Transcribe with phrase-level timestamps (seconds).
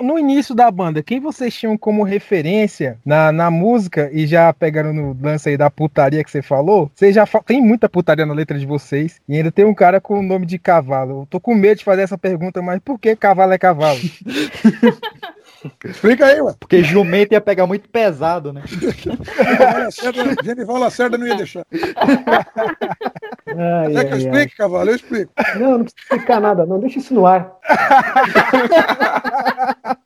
[0.00, 4.92] no início da banda, quem vocês tinham como referência na, na música e já pegaram
[4.92, 6.90] no lance aí da putaria que você falou?
[6.94, 10.18] Vocês já tem muita putaria na letra de vocês e ainda tem um cara com
[10.18, 11.22] o nome de cavalo.
[11.22, 14.00] Eu tô com medo de fazer essa pergunta, mas por que cavalo é cavalo?
[15.84, 16.54] Explica aí, ué.
[16.58, 18.62] Porque jumento ia pegar muito pesado, né?
[20.42, 21.64] Genival Lacerda não ia deixar.
[23.46, 24.90] Ai, Quer que eu explique, cavalo?
[24.90, 25.32] Eu explico.
[25.56, 26.80] Não, não precisa explicar nada, não.
[26.80, 27.52] Deixa isso no ar.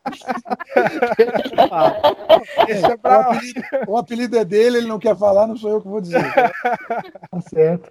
[2.69, 3.19] Esse é pra...
[3.19, 6.01] o, apelido, o apelido é dele, ele não quer falar, não sou eu que vou
[6.01, 6.23] dizer.
[6.33, 7.91] Tá certo.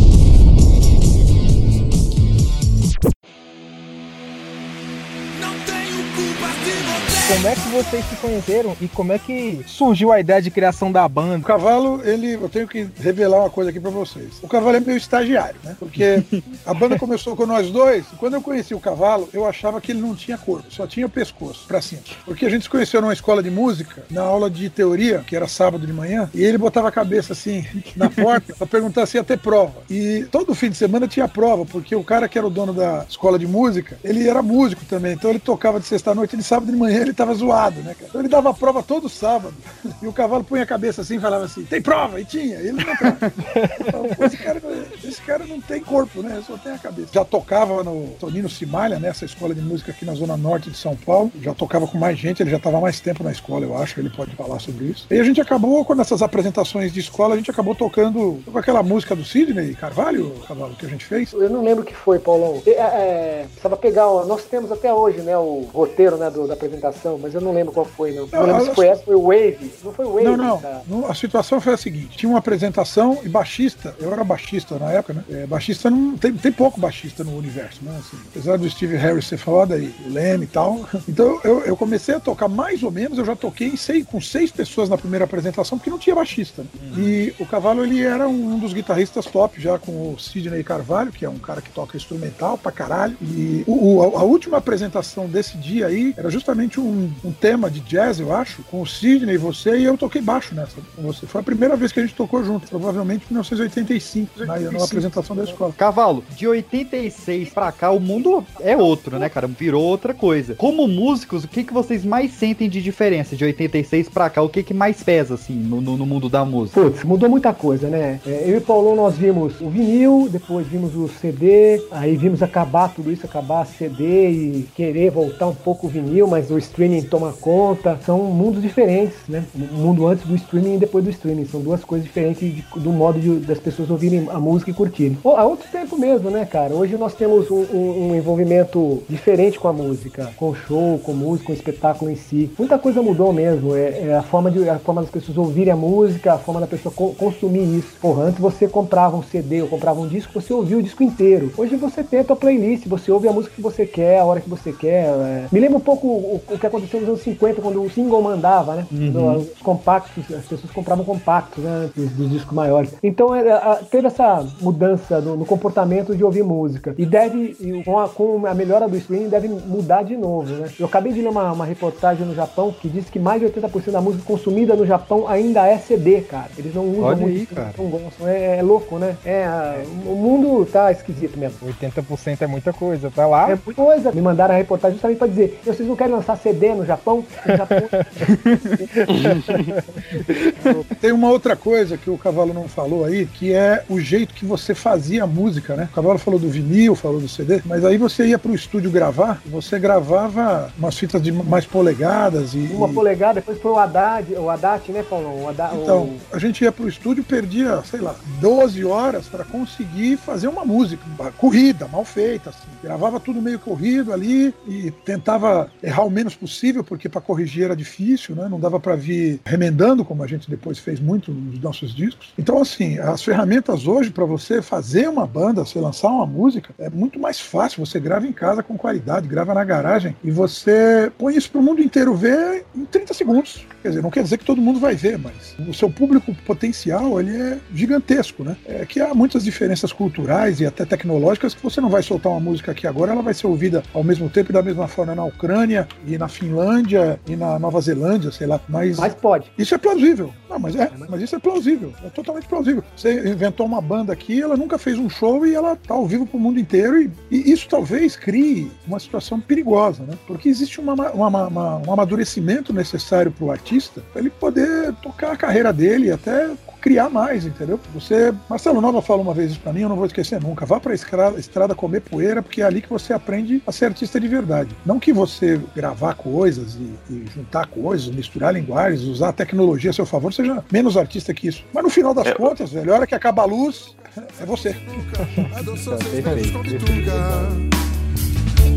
[7.31, 10.91] Como é que vocês se conheceram e como é que surgiu a ideia de criação
[10.91, 11.37] da banda?
[11.37, 14.39] O Cavalo, ele, eu tenho que revelar uma coisa aqui para vocês.
[14.41, 15.77] O Cavalo é meu estagiário, né?
[15.79, 16.21] Porque
[16.65, 18.05] a banda começou com nós dois.
[18.17, 21.65] Quando eu conheci o Cavalo, eu achava que ele não tinha corpo, só tinha pescoço
[21.65, 22.01] para cima.
[22.25, 25.47] Porque a gente se conheceu numa escola de música, na aula de teoria, que era
[25.47, 29.23] sábado de manhã, e ele botava a cabeça assim na porta para perguntar se ia
[29.23, 29.81] ter prova.
[29.89, 33.05] E todo fim de semana tinha prova, porque o cara que era o dono da
[33.07, 35.13] escola de música, ele era músico também.
[35.13, 38.07] Então ele tocava de sexta-noite e de sábado de manhã ele tava zoado, né, cara?
[38.09, 39.53] Então ele dava prova todo sábado.
[40.01, 42.19] E o cavalo punha a cabeça assim e falava assim: tem prova?
[42.19, 42.59] E tinha.
[42.59, 44.25] E ele não tava.
[44.25, 44.61] esse, cara,
[45.03, 46.41] esse cara não tem corpo, né?
[46.45, 47.09] Só tem a cabeça.
[47.11, 49.31] Já tocava no Tonino Simalha, nessa né?
[49.31, 51.31] escola de música aqui na Zona Norte de São Paulo.
[51.41, 53.99] Já tocava com mais gente, ele já estava mais tempo na escola, eu acho.
[53.99, 55.05] Ele pode falar sobre isso.
[55.09, 58.81] E a gente acabou, com essas apresentações de escola, a gente acabou tocando com aquela
[58.81, 61.33] música do Sidney Carvalho, Cavalo, que a gente fez.
[61.33, 62.61] Eu não lembro o que foi, Paulão.
[62.65, 64.05] É, é, precisava pegar.
[64.25, 67.73] Nós temos até hoje, né, o roteiro né, do, da apresentação mas eu não lembro
[67.73, 68.27] qual foi, não.
[68.27, 69.71] Não, não lembro se foi essa, foi o Wave.
[69.83, 70.25] Não foi o Wave.
[70.25, 70.57] Não, não.
[70.57, 70.81] Tá?
[71.09, 75.13] A situação foi a seguinte: tinha uma apresentação e baixista, eu era baixista na época,
[75.13, 75.23] né?
[75.29, 76.17] É, baixista não.
[76.17, 77.95] Tem, tem pouco baixista no universo, né?
[77.99, 80.79] Assim, apesar do Steve Harris ser foda e o Leme e tal.
[81.07, 84.51] Então eu, eu comecei a tocar mais ou menos, eu já toquei seis, com seis
[84.51, 86.63] pessoas na primeira apresentação, porque não tinha baixista.
[86.63, 86.69] Né?
[86.81, 87.03] Uhum.
[87.03, 91.11] E o Cavalo, ele era um, um dos guitarristas top, já com o Sidney Carvalho,
[91.11, 93.17] que é um cara que toca instrumental pra caralho.
[93.21, 97.79] E o, o, a última apresentação desse dia aí era justamente um, um tema de
[97.79, 101.25] jazz, eu acho, com o Sidney, você e eu toquei baixo nessa com você.
[101.25, 105.35] Foi a primeira vez que a gente tocou junto, provavelmente em 1985, na, na apresentação
[105.35, 105.73] da escola.
[105.77, 109.47] Cavalo, de 86 pra cá, o mundo é outro, né, cara?
[109.47, 110.55] Virou outra coisa.
[110.55, 114.41] Como músicos, o que, que vocês mais sentem de diferença de 86 pra cá?
[114.41, 116.81] O que, que mais pesa, assim, no, no, no mundo da música?
[116.81, 118.19] Putz, mudou muita coisa, né?
[118.25, 122.43] É, eu e o Paulão, nós vimos o vinil, depois vimos o CD, aí vimos
[122.43, 126.80] acabar tudo isso, acabar CD e querer voltar um pouco o vinil, mas o streaming
[127.09, 127.99] toma conta.
[128.05, 129.43] São mundos diferentes, né?
[129.55, 131.45] O mundo antes do streaming e depois do streaming.
[131.45, 135.17] São duas coisas diferentes de, do modo de, das pessoas ouvirem a música e curtirem.
[135.23, 136.73] Há outro tempo mesmo, né, cara?
[136.73, 141.13] Hoje nós temos um, um, um, envolvimento diferente com a música, com o show, com
[141.13, 142.51] música, com o espetáculo em si.
[142.57, 143.75] Muita coisa mudou mesmo.
[143.75, 146.67] É, é a, forma de, a forma das pessoas ouvirem a música, a forma da
[146.67, 147.93] pessoa co consumir isso.
[148.01, 151.51] Porra, antes você comprava um CD ou comprava um disco, você ouvia o disco inteiro.
[151.57, 154.41] Hoje você tem a tua playlist, você ouve a música que você quer, a hora
[154.41, 155.05] que você quer.
[155.05, 155.45] É.
[155.51, 158.75] Me lembra um pouco o, o que aconteceu nos anos 50, quando o single mandava,
[158.75, 158.87] né?
[158.91, 159.37] Uhum.
[159.37, 161.89] Os compactos, as pessoas compravam compactos, né?
[161.95, 162.93] Dos, dos discos maiores.
[163.03, 163.43] Então é,
[163.89, 166.95] teve essa mudança no, no, comportamento de ouvir música.
[166.97, 170.69] E deve, com a, com a melhora do streaming, deve mudar de novo, né?
[170.79, 173.91] Eu acabei de ler uma, uma reportagem no Japão que diz que mais de 80%
[173.91, 176.49] da música consumida no Japão ainda é CD, cara.
[176.57, 178.27] Eles não usam Olha muito, aí, não gostam.
[178.27, 179.17] É, é, louco, né?
[179.25, 181.67] É, a, o mundo tá esquisito mesmo.
[181.67, 183.51] 80% é muita coisa, tá lá?
[183.51, 184.11] É muita coisa.
[184.11, 187.25] Me mandaram a reportagem justamente pra dizer, vocês não querem lançar CD no Japão?
[187.45, 187.81] No Japão
[191.01, 194.45] Tem uma outra coisa que o Cavalo não falou aí, que é o jeito que
[194.45, 195.89] você fazia a música, né?
[195.91, 199.41] O Cavalo falou do vinil, falou do CD, mas aí você ia pro estúdio gravar,
[199.45, 202.59] você gravava umas fitas de mais polegadas e.
[202.73, 205.43] Uma polegada, depois foi o Haddad, o Haddad, né, Paulo?
[205.43, 206.17] O Haddad, então, o...
[206.31, 211.03] a gente ia pro estúdio, perdia, sei lá, 12 horas para conseguir fazer uma música,
[211.17, 212.67] uma corrida, mal feita, assim.
[212.83, 216.50] Gravava tudo meio corrido ali e tentava errar o menos possível,
[216.83, 218.47] porque para corrigir era difícil, né?
[218.49, 222.33] Não dava para vir remendando, como a gente depois fez muito nos nossos discos.
[222.37, 226.89] Então, assim, as ferramentas hoje para você fazer uma banda, você lançar uma música, é
[226.89, 227.85] muito mais fácil.
[227.85, 231.63] Você grava em casa com qualidade, grava na garagem e você põe isso para o
[231.63, 233.65] mundo inteiro ver em 30 segundos.
[233.81, 237.19] Quer dizer, não quer dizer que todo mundo vai ver, mas o seu público potencial
[237.19, 238.55] ele é gigantesco, né?
[238.65, 242.39] É que há muitas diferenças culturais e até tecnológicas que você não vai soltar uma
[242.39, 245.23] música aqui agora, ela vai ser ouvida ao mesmo tempo e da mesma forma na
[245.25, 248.59] Ucrânia e na e na Nova Zelândia, sei lá.
[248.67, 249.51] Mas, Mas pode.
[249.57, 250.33] isso é plausível.
[250.49, 251.93] Não, mas é, mas isso é plausível.
[252.03, 252.83] É totalmente plausível.
[252.95, 256.25] Você inventou uma banda aqui, ela nunca fez um show e ela tá ao vivo
[256.25, 257.01] pro mundo inteiro.
[257.01, 260.13] E, e isso talvez crie uma situação perigosa, né?
[260.27, 265.37] Porque existe uma, uma- uma- um amadurecimento necessário pro artista para ele poder tocar a
[265.37, 266.49] carreira dele até
[266.81, 267.79] criar mais, entendeu?
[267.93, 270.65] Você, Marcelo Nova falou uma vez isso pra mim, eu não vou esquecer nunca.
[270.65, 274.19] Vá pra estrada, estrada comer poeira, porque é ali que você aprende a ser artista
[274.19, 274.75] de verdade.
[274.85, 279.93] Não que você gravar coisas e, e juntar coisas, misturar linguagens, usar a tecnologia a
[279.93, 281.63] seu favor, seja menos artista que isso.
[281.73, 283.95] Mas no final das contas, velho, a hora que acaba a luz,
[284.39, 284.75] é você.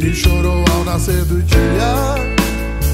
[0.00, 2.43] E chorou ao nascer do dia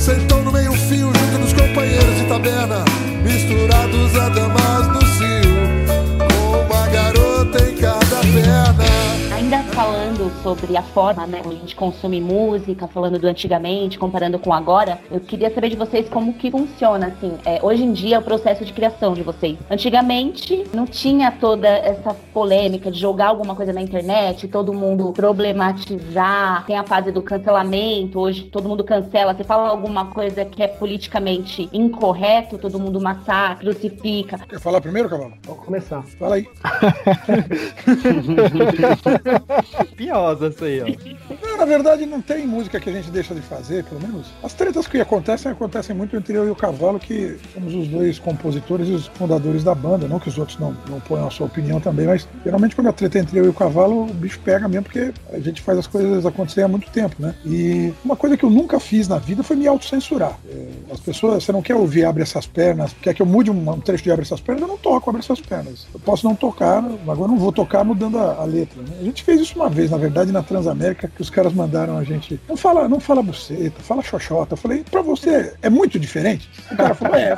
[0.00, 2.86] Sentou no meio fio junto dos companheiros de taberna
[3.22, 9.34] Misturados a damas no cio Com uma garota em cada perna.
[9.36, 14.38] Ainda falando sobre a forma, né, como a gente consome música, falando do antigamente, comparando
[14.38, 18.18] com agora, eu queria saber de vocês como que funciona, assim, é, hoje em dia
[18.18, 19.56] o processo de criação de vocês.
[19.70, 26.66] Antigamente não tinha toda essa polêmica de jogar alguma coisa na internet, todo mundo problematizar,
[26.66, 30.68] tem a fase do cancelamento, hoje todo mundo cancela, você fala alguma coisa que é
[30.68, 34.40] politicamente incorreto, todo mundo massacra, crucifica.
[34.46, 35.32] Quer falar primeiro, Cavalo?
[35.46, 36.02] Vamos começar.
[36.18, 36.46] Fala aí.
[39.96, 41.40] Piosa essa aí, ó.
[41.42, 44.26] Não, na verdade, não tem música que a gente deixa de fazer, pelo menos.
[44.42, 48.18] As tretas que acontecem, acontecem muito entre eu e o Cavalo, que somos os dois
[48.18, 50.08] compositores e os fundadores da banda.
[50.08, 52.92] Não que os outros não, não ponham a sua opinião também, mas geralmente quando a
[52.92, 55.78] treta é entre eu e o Cavalo, o bicho pega mesmo, porque a gente faz
[55.78, 57.34] as coisas acontecerem há muito tempo, né?
[57.44, 60.38] E uma coisa que eu nunca fiz na vida foi me autocensurar.
[60.48, 63.80] É, as pessoas, você não quer ouvir Abre Essas Pernas, quer que eu mude um,
[63.80, 65.86] trecho de Abre Essas Pernas, eu não toco Abre Essas Pernas.
[65.92, 68.80] Eu posso não tocar, agora não vou tocar mudando a, a letra.
[68.82, 68.96] Né?
[69.00, 72.04] A gente fez isso uma vez, na verdade, na Transamérica, que os caras mandaram a
[72.04, 72.40] gente.
[72.48, 74.54] Não fala, não fala buceta, fala xoxota.
[74.54, 76.48] Eu falei, pra você é muito diferente?
[76.72, 77.36] O cara falou, é.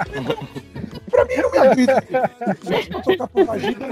[1.10, 2.02] pra mim não me agrida.
[2.62, 3.86] Se eu tocar por vagina,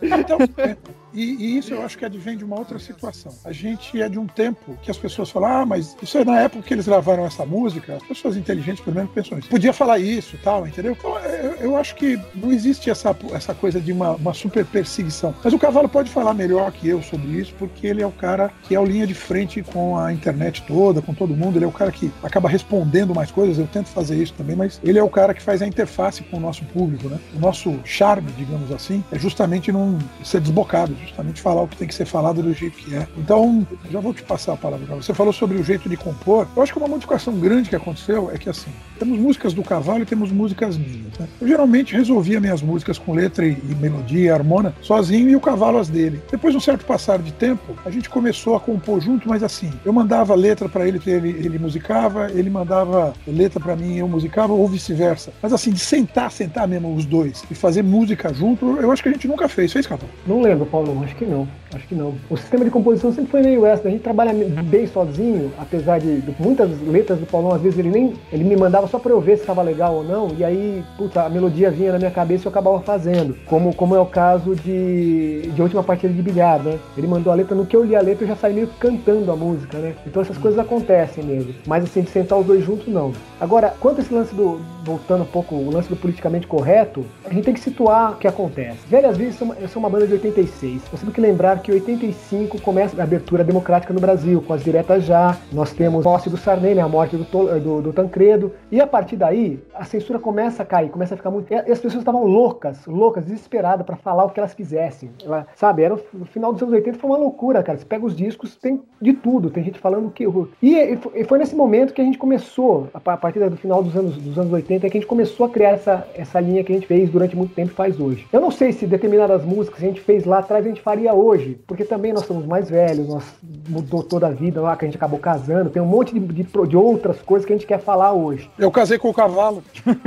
[0.00, 0.18] eu.
[0.18, 0.76] Então, é,
[1.14, 3.32] e, e isso eu acho que advém de uma outra situação.
[3.44, 6.40] A gente é de um tempo que as pessoas falam, ah, mas isso é na
[6.40, 9.48] época que eles gravaram essa música, as pessoas inteligentes pelo menos pensam isso.
[9.48, 10.92] Podia falar isso tal, entendeu?
[10.92, 15.34] Então, eu, eu acho que não existe essa, essa coisa de uma, uma super perseguição.
[15.42, 18.50] Mas o Cavalo pode falar melhor que eu sobre isso, porque ele é o cara
[18.62, 21.56] que é o linha de frente com a internet toda, com todo mundo.
[21.56, 23.58] Ele é o cara que acaba respondendo mais coisas.
[23.58, 26.36] Eu tento fazer isso também, mas ele é o cara que faz a interface com
[26.36, 27.18] o nosso público, né?
[27.34, 31.88] O nosso charme, digamos assim, é justamente não ser desbocado, justamente falar o que tem
[31.88, 33.06] que ser falado do jeito que é.
[33.16, 34.86] Então, já vou te passar a palavra.
[34.96, 36.46] Você falou sobre o jeito de compor.
[36.56, 40.02] Eu acho que uma modificação grande que aconteceu é que assim, temos músicas do Cavalo
[40.02, 41.18] e temos músicas minhas.
[41.18, 41.28] né?
[41.40, 45.78] Eu geralmente resolvia minhas músicas com letra e, e melodia, harmona, sozinho e o Cavalo
[45.78, 46.22] as dele.
[46.30, 49.70] Depois de um certo passar de tempo, a gente começou a compor junto, mas assim,
[49.84, 54.52] eu mandava letra para ele, ele, ele musicava, ele mandava letra para mim, eu musicava,
[54.52, 55.32] ou vice-versa.
[55.42, 59.08] Mas assim, de sentar, sentar mesmo os dois e fazer música junto, eu acho que
[59.08, 59.72] a gente nunca fez.
[59.72, 60.10] Fez, Cavalo?
[60.26, 61.61] Não lembro, Paulo, acho que não.
[61.74, 62.14] Acho que não.
[62.28, 63.88] O sistema de composição sempre foi meio essa.
[63.88, 64.32] A gente trabalha
[64.64, 68.14] bem sozinho, apesar de, muitas letras do Paulão, às vezes ele nem.
[68.32, 71.22] Ele me mandava só pra eu ver se estava legal ou não, e aí, puta,
[71.22, 73.36] a melodia vinha na minha cabeça e eu acabava fazendo.
[73.46, 76.78] Como, como é o caso de, de última partida de bilhar, né?
[76.96, 79.30] Ele mandou a letra, no que eu li a letra eu já saí meio cantando
[79.30, 79.94] a música, né?
[80.06, 81.54] Então essas coisas acontecem mesmo.
[81.66, 83.12] Mas assim, de sentar os dois juntos, não.
[83.40, 84.60] Agora, quanto a esse lance do.
[84.84, 88.26] Voltando um pouco, o lance do politicamente correto, a gente tem que situar o que
[88.26, 88.78] acontece.
[88.88, 90.82] Velhas vezes são, são uma banda de 86.
[90.90, 94.62] Nós temos que lembrar que em 85 começa a abertura democrática no Brasil, com as
[94.62, 95.36] diretas já.
[95.52, 97.24] Nós temos a morte do Sarney, né, a morte do,
[97.60, 98.52] do, do Tancredo.
[98.70, 101.50] E a partir daí, a censura começa a cair, começa a ficar muito.
[101.52, 105.10] E as pessoas estavam loucas, loucas, desesperadas para falar o que elas quisessem.
[105.24, 107.78] Ela, sabe, era o final dos anos 80 foi uma loucura, cara.
[107.78, 110.24] Você pega os discos, tem de tudo, tem gente falando que.
[110.62, 113.82] E, e foi- nesse momento que a gente começou, a pa- a partir do final
[113.82, 116.72] dos anos, dos anos 80, que a gente começou a criar essa, essa linha que
[116.72, 118.26] a gente fez durante muito tempo e faz hoje.
[118.32, 121.12] Eu não sei se determinadas músicas que a gente fez lá atrás a gente faria
[121.14, 123.24] hoje, porque também nós somos mais velhos, nós
[123.68, 126.42] mudou toda a vida lá, que a gente acabou casando, tem um monte de, de,
[126.44, 128.50] de outras coisas que a gente quer falar hoje.
[128.58, 129.62] Eu casei com o Cavalo.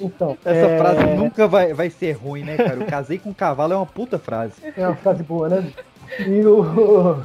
[0.00, 2.74] Então, Essa é, frase nunca vai, vai ser ruim, né, cara?
[2.74, 4.54] Eu casei com um cavalo é uma puta frase.
[4.76, 5.72] É uma frase boa, né?
[6.26, 6.64] E o...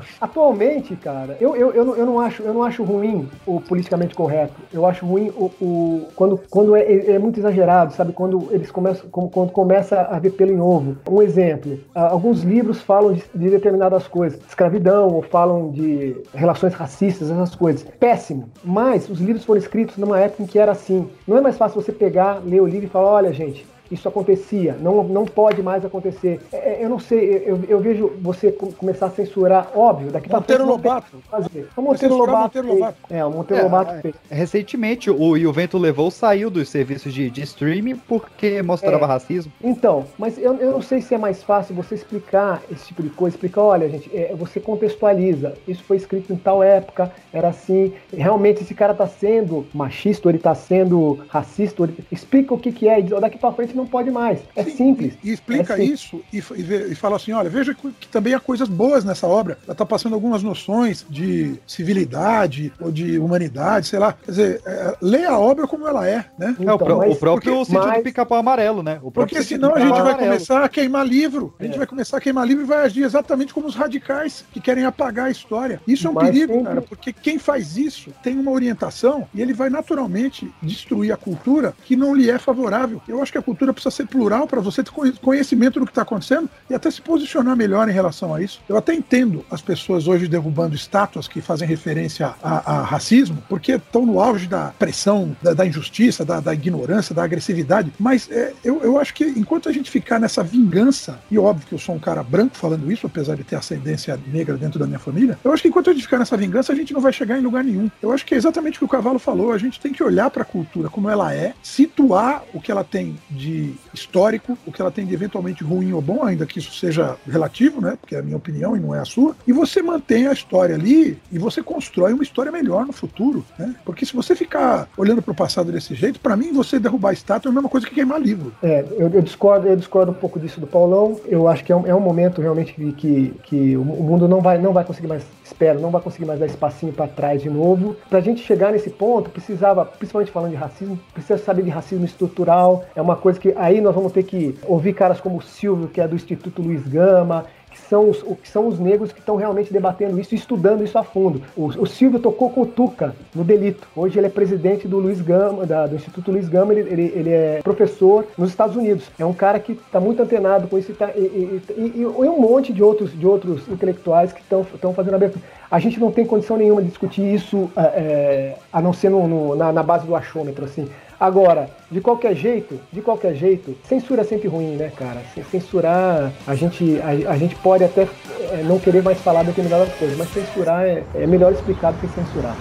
[0.19, 4.15] Atualmente, cara, eu, eu, eu, não, eu, não acho, eu não acho ruim o politicamente
[4.15, 4.53] correto.
[4.73, 8.13] Eu acho ruim o, o quando, quando é, é muito exagerado, sabe?
[8.13, 10.97] Quando eles começam, quando começa a ver pelo em ovo.
[11.09, 17.29] Um exemplo, alguns livros falam de, de determinadas coisas, escravidão, ou falam de relações racistas,
[17.29, 17.85] essas coisas.
[17.99, 18.49] Péssimo.
[18.63, 21.09] Mas os livros foram escritos numa época em que era assim.
[21.27, 24.77] Não é mais fácil você pegar, ler o livro e falar, olha, gente, isso acontecia,
[24.79, 26.39] não, não pode mais acontecer.
[26.51, 30.41] É, é eu não sei, eu, eu vejo você começar a censurar, óbvio, daqui para
[30.41, 30.59] frente.
[30.59, 31.17] Lobato.
[31.29, 31.67] Fazer.
[31.75, 32.41] O Monteiro Lobato.
[32.41, 32.97] Monteiro Lobato.
[33.09, 34.15] É, o Monteiro é, Lobato fez.
[34.29, 39.51] Recentemente, o E o Vento Levou saiu dos serviços de, de streaming porque mostrava racismo.
[39.63, 43.09] Então, mas eu, eu não sei se é mais fácil você explicar esse tipo de
[43.09, 45.53] coisa, explicar, olha, gente, é, você contextualiza.
[45.67, 47.93] Isso foi escrito em tal época, era assim.
[48.13, 51.97] Realmente esse cara tá sendo machista, ou ele tá sendo racista, ele...
[52.11, 54.39] explica o que que é, e daqui para frente não pode mais.
[54.55, 55.13] É Sim, simples.
[55.23, 58.39] E, e explica é isso e, e, e, fala assim, olha, veja que também há
[58.39, 59.57] coisas boas nessa obra.
[59.65, 64.13] Ela tá passando algumas noções de civilidade ou de humanidade, sei lá.
[64.13, 66.55] Quer dizer, é, leia a obra como ela é, né?
[66.59, 67.97] Então, é, o, mas, o próprio porque, sentido mas...
[67.97, 68.99] do pica-pau amarelo, né?
[69.13, 70.19] porque senão a gente vai amarelo.
[70.19, 71.53] começar a queimar livro.
[71.59, 71.77] A gente é.
[71.77, 75.27] vai começar a queimar livro e vai agir exatamente como os radicais que querem apagar
[75.27, 75.81] a história.
[75.87, 76.67] Isso é um mas perigo, sempre...
[76.67, 81.73] cara, porque quem faz isso tem uma orientação e ele vai naturalmente destruir a cultura
[81.85, 83.01] que não lhe é favorável.
[83.07, 86.01] Eu acho que a cultura precisa ser plural para você ter conhecimento do que está
[86.01, 88.61] acontecendo e até se posicionar melhor em relação a isso.
[88.67, 93.73] Eu até entendo as pessoas hoje derrubando estátuas que fazem referência a, a racismo, porque
[93.73, 97.91] estão no auge da pressão, da, da injustiça, da, da, ignorância, da agressividade.
[97.99, 101.73] Mas é, eu, eu acho que enquanto a gente ficar nessa vingança, e óbvio que
[101.73, 104.99] eu sou um cara branco falando isso, apesar de ter ascendência negra dentro da minha
[104.99, 107.37] família, eu acho que enquanto a gente ficar nessa vingança, a gente não vai chegar
[107.37, 107.89] em lugar nenhum.
[108.01, 109.51] Eu acho que é exatamente o que o Cavalo falou.
[109.51, 112.83] A gente tem que olhar para a cultura como ela é, situar o que ela
[112.83, 113.58] tem de
[113.93, 117.81] histórico, o que ela tem de eventualmente ruim ou bom, ainda que isso seja relativo,
[117.81, 117.97] né?
[117.99, 119.35] Porque é a minha opinião e não é a sua.
[119.47, 123.75] E você mantém a história ali e você constrói uma história melhor no futuro, né?
[123.85, 127.13] Porque se você ficar olhando para o passado desse jeito, para mim você derrubar a
[127.13, 128.53] estátua é a mesma coisa que queimar livro.
[128.61, 131.19] É, eu, eu, discordo, eu discordo um pouco disso do Paulão.
[131.25, 134.41] Eu acho que é um, é um momento realmente que, que, que o mundo não
[134.41, 137.49] vai, não vai conseguir mais espero, não vai conseguir mais dar espacinho para trás de
[137.49, 137.95] novo.
[138.09, 142.05] Para a gente chegar nesse ponto, precisava, principalmente falando de racismo, precisa saber de racismo
[142.05, 142.85] estrutural.
[142.95, 145.99] É uma coisa que aí nós vamos ter que ouvir caras como o Silvio, que
[145.99, 147.45] é do Instituto Luiz Gama,
[147.89, 151.03] são os, que são os negros que estão realmente debatendo isso e estudando isso a
[151.03, 151.41] fundo.
[151.57, 153.87] O, o Silvio tocou com o Tuca no delito.
[153.95, 157.29] Hoje ele é presidente do Luiz Gama, da, do Instituto Luiz Gama, ele, ele, ele,
[157.31, 159.09] é professor nos Estados Unidos.
[159.17, 162.39] É um cara que está muito antenado com isso e, tá, e, e, e, um
[162.39, 165.43] monte de outros, de outros intelectuais que estão fazendo abertura.
[165.71, 169.55] A gente não tem condição nenhuma de discutir isso é, a não ser no, no,
[169.55, 170.87] na, na base do achômetro, assim.
[171.19, 175.21] Agora, de qualquer jeito, de qualquer jeito, censura é sempre ruim, né, cara?
[175.51, 178.07] Censurar, a gente, a, a gente pode até
[178.51, 182.55] é, não querer mais falar determinadas coisas, mas censurar é, é melhor explicado que censurar.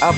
[0.00, 0.12] a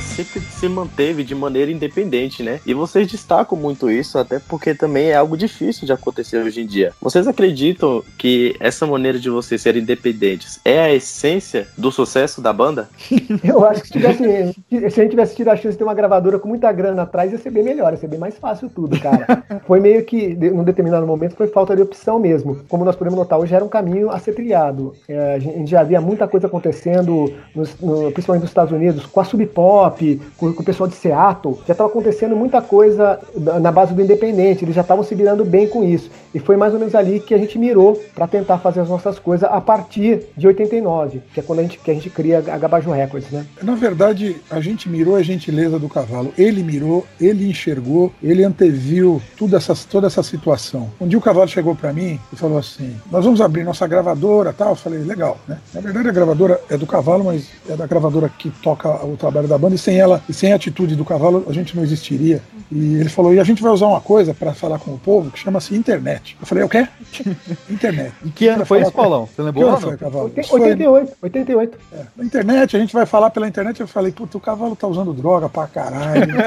[0.00, 2.60] sempre se manteve de maneira independente, né?
[2.66, 6.66] E vocês destacam muito isso, até porque também é algo difícil de acontecer hoje em
[6.66, 6.92] dia.
[7.00, 12.52] Vocês acreditam que essa maneira de vocês serem independentes é a essência do sucesso da
[12.52, 12.88] banda?
[13.42, 15.94] Eu acho que se, tivesse, se a gente tivesse tido a chance de ter uma
[15.94, 18.98] gravadora com muita grana atrás, ia ser bem melhor, ia ser bem mais fácil tudo,
[19.00, 19.44] cara.
[19.66, 22.60] Foi meio que, num determinado momento, foi falta de opção mesmo.
[22.68, 24.94] Como nós podemos notar, hoje era um caminho a ser trilhado.
[25.08, 29.20] É, a gente já havia muita coisa acontecendo, nos, no, principalmente nos Estados Unidos, com
[29.20, 33.72] a Sub Pop, com, com, o pessoal de Seattle, já estava acontecendo muita coisa na
[33.72, 36.10] base do independente, eles já estavam se virando bem com isso.
[36.34, 39.18] E foi mais ou menos ali que a gente mirou para tentar fazer as nossas
[39.18, 42.58] coisas a partir de 89, que é quando a gente, que a gente cria a
[42.58, 43.46] Gabajo Records, né?
[43.62, 46.34] Na verdade, a gente mirou a gentileza do cavalo.
[46.36, 50.90] Ele mirou, ele enxergou, ele anteviu toda essa, toda essa situação.
[51.00, 54.52] Um dia o cavalo chegou para mim e falou assim: Nós vamos abrir nossa gravadora
[54.52, 54.70] tal.
[54.70, 55.56] Eu falei: Legal, né?
[55.72, 59.46] Na verdade, a gravadora é do cavalo, mas é da gravadora que toca o trabalho
[59.46, 59.74] da banda.
[59.74, 62.42] E sem ela, e sem a atitude do cavalo, a gente não existiria.
[62.74, 65.30] E ele falou: E a gente vai usar uma coisa para falar com o povo
[65.30, 66.36] que chama-se internet internet.
[66.40, 66.86] Eu falei, o quê?
[67.70, 68.12] internet.
[68.24, 69.26] Em que ano foi isso, Paulão?
[69.26, 69.64] Você lembrou?
[69.64, 70.32] Que ano foi, Cavalo?
[70.36, 71.78] 88, 88.
[71.92, 73.80] É, na internet, a gente vai falar pela internet.
[73.80, 76.34] Eu falei, puta, o cavalo tá usando droga pra caralho.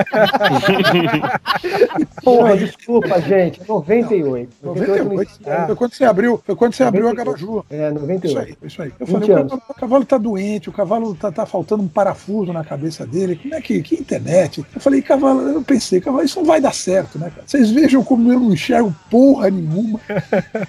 [2.23, 3.61] Porra, desculpa, gente.
[3.67, 4.49] 98.
[4.63, 5.07] 98.
[5.07, 5.65] 98 ah.
[5.67, 6.87] Foi quando você abriu, foi quando você 98.
[6.87, 7.65] abriu a Gabaju.
[7.69, 8.27] É, 98.
[8.27, 8.91] Isso aí, isso aí.
[8.99, 12.63] Eu falei, o, o cavalo tá doente, o cavalo tá, tá faltando um parafuso na
[12.63, 13.35] cabeça dele.
[13.35, 14.65] Como é que, que internet?
[14.73, 17.43] Eu falei, cavalo, eu pensei, cavalo, isso não vai dar certo, né, cara?
[17.45, 19.99] Vocês vejam como eu não enxergo porra nenhuma nenhuma.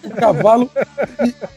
[0.04, 0.70] O cavalo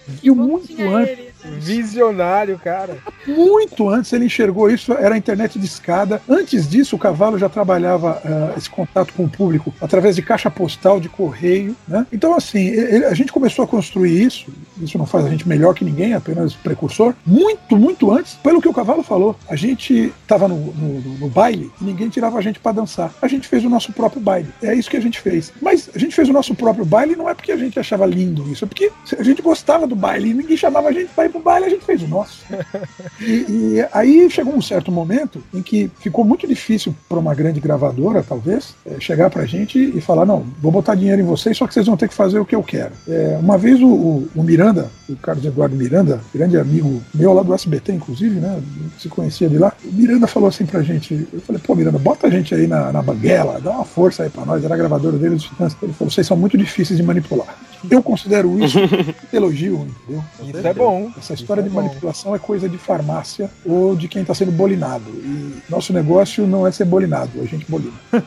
[0.07, 1.31] viu muito antes.
[1.59, 2.97] Visionário, cara.
[3.25, 6.21] Muito antes ele enxergou isso, era a internet de escada.
[6.29, 10.51] Antes disso, o cavalo já trabalhava uh, esse contato com o público através de caixa
[10.51, 11.75] postal, de correio.
[11.87, 12.05] Né?
[12.13, 14.53] Então, assim, ele, a gente começou a construir isso.
[14.81, 17.13] Isso não faz a gente melhor que ninguém, apenas precursor.
[17.25, 19.35] Muito, muito antes, pelo que o cavalo falou.
[19.49, 23.13] A gente estava no, no, no, baile e ninguém tirava a gente para dançar.
[23.21, 24.49] A gente fez o nosso próprio baile.
[24.61, 25.51] É isso que a gente fez.
[25.61, 28.49] Mas a gente fez o nosso próprio baile não é porque a gente achava lindo
[28.49, 31.29] isso, é porque a gente gostava do baile e ninguém chamava a gente para ir
[31.29, 32.43] pro baile, a gente fez o nosso.
[33.19, 37.59] e, e aí chegou um certo momento em que ficou muito difícil para uma grande
[37.59, 41.67] gravadora, talvez, é, chegar pra gente e falar: não, vou botar dinheiro em vocês, só
[41.67, 42.91] que vocês vão ter que fazer o que eu quero.
[43.07, 44.70] É, uma vez o, o, o, Miranda,
[45.09, 48.61] o Carlos Eduardo Miranda, grande amigo meu lá do SBT, inclusive, né?
[48.97, 52.27] Se conhecia de lá, o Miranda falou assim pra gente: eu falei, pô, Miranda, bota
[52.27, 55.17] a gente aí na, na banguela, dá uma força aí pra nós, era a gravadora
[55.17, 55.75] dele dos Titãs.
[55.81, 57.57] Ele falou: vocês são muito difíceis de manipular.
[57.89, 58.77] Eu considero isso
[59.33, 60.23] elogio, entendeu?
[60.59, 61.11] Isso é bom.
[61.17, 65.09] Essa história de é manipulação é coisa de farmácia ou de quem está sendo bolinado.
[65.09, 67.93] E nosso negócio não é ser bolinado, a gente bolina.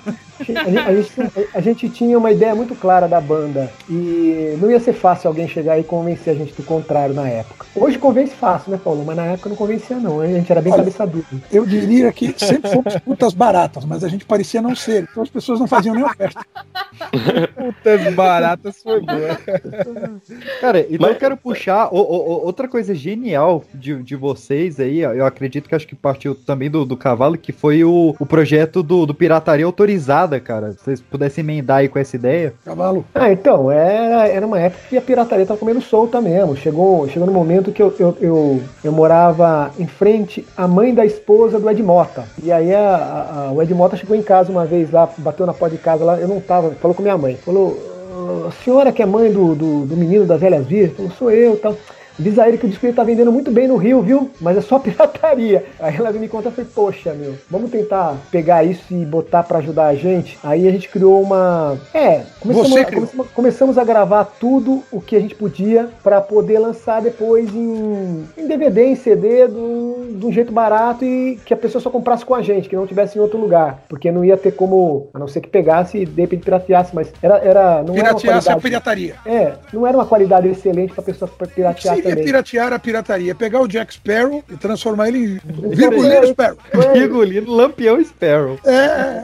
[0.53, 4.71] A gente, a, gente, a gente, tinha uma ideia muito clara da banda e não
[4.71, 7.67] ia ser fácil alguém chegar e convencer a gente do contrário na época.
[7.75, 9.05] Hoje convence fácil, né, Paulo?
[9.05, 10.21] Mas na época não convencia, não.
[10.21, 11.25] A gente era bem Olha, cabeça dura.
[11.51, 15.09] Eu diria que sempre fomos putas baratas, mas a gente parecia não ser.
[15.11, 16.45] Então as pessoas não faziam nem oferta.
[17.57, 19.39] putas baratas foi boa.
[20.61, 25.01] Cara, então mas, eu quero puxar o, o, outra coisa genial de, de vocês aí.
[25.01, 28.83] Eu acredito que acho que partiu também do, do cavalo, que foi o, o projeto
[28.83, 30.73] do, do Pirataria Autorizada, cara.
[30.73, 32.55] Se vocês pudessem emendar aí com essa ideia.
[32.65, 33.05] Cavalo.
[33.15, 36.57] Ah, então, era, era uma época que a pirataria tava comendo solta mesmo.
[36.57, 41.05] Chegou, chegou no momento que eu, eu, eu, eu morava em frente à mãe da
[41.05, 42.25] esposa do Ed Mota.
[42.43, 45.47] E aí a, a, a, o Ed Mota chegou em casa uma vez lá, bateu
[45.47, 47.37] na porta de casa lá, eu não tava, falou com minha mãe.
[47.37, 47.79] Falou,
[48.49, 50.97] a senhora que é mãe do, do, do menino das velhas virgens?
[50.97, 51.77] Falou, sou eu tal.
[52.19, 54.31] Diz a ele que o disco dele tá vendendo muito bem no Rio, viu?
[54.41, 55.65] Mas é só pirataria.
[55.81, 59.59] Aí ela me conta e falei, poxa, meu, vamos tentar pegar isso e botar para
[59.59, 60.39] ajudar a gente.
[60.43, 61.77] Aí a gente criou uma.
[61.93, 66.59] É, começamos, a, começamos, começamos a gravar tudo o que a gente podia para poder
[66.59, 71.57] lançar depois em, em DVD, em CD, do, de um jeito barato e que a
[71.57, 73.83] pessoa só comprasse com a gente, que não tivesse em outro lugar.
[73.89, 77.13] Porque não ia ter como, a não ser que pegasse e de repente pirateasse, mas
[77.23, 77.39] era.
[77.39, 79.15] era não Pirateasse era uma qualidade, a pirataria.
[79.27, 82.25] É, não era uma qualidade excelente pra pessoa piratear também.
[82.25, 83.35] piratear a pirataria.
[83.35, 86.59] Pegar o Jack Sparrow e transformar ele em Virgulino Sparrow.
[86.93, 88.59] Virgulino Lampião Sparrow.
[88.65, 89.23] É.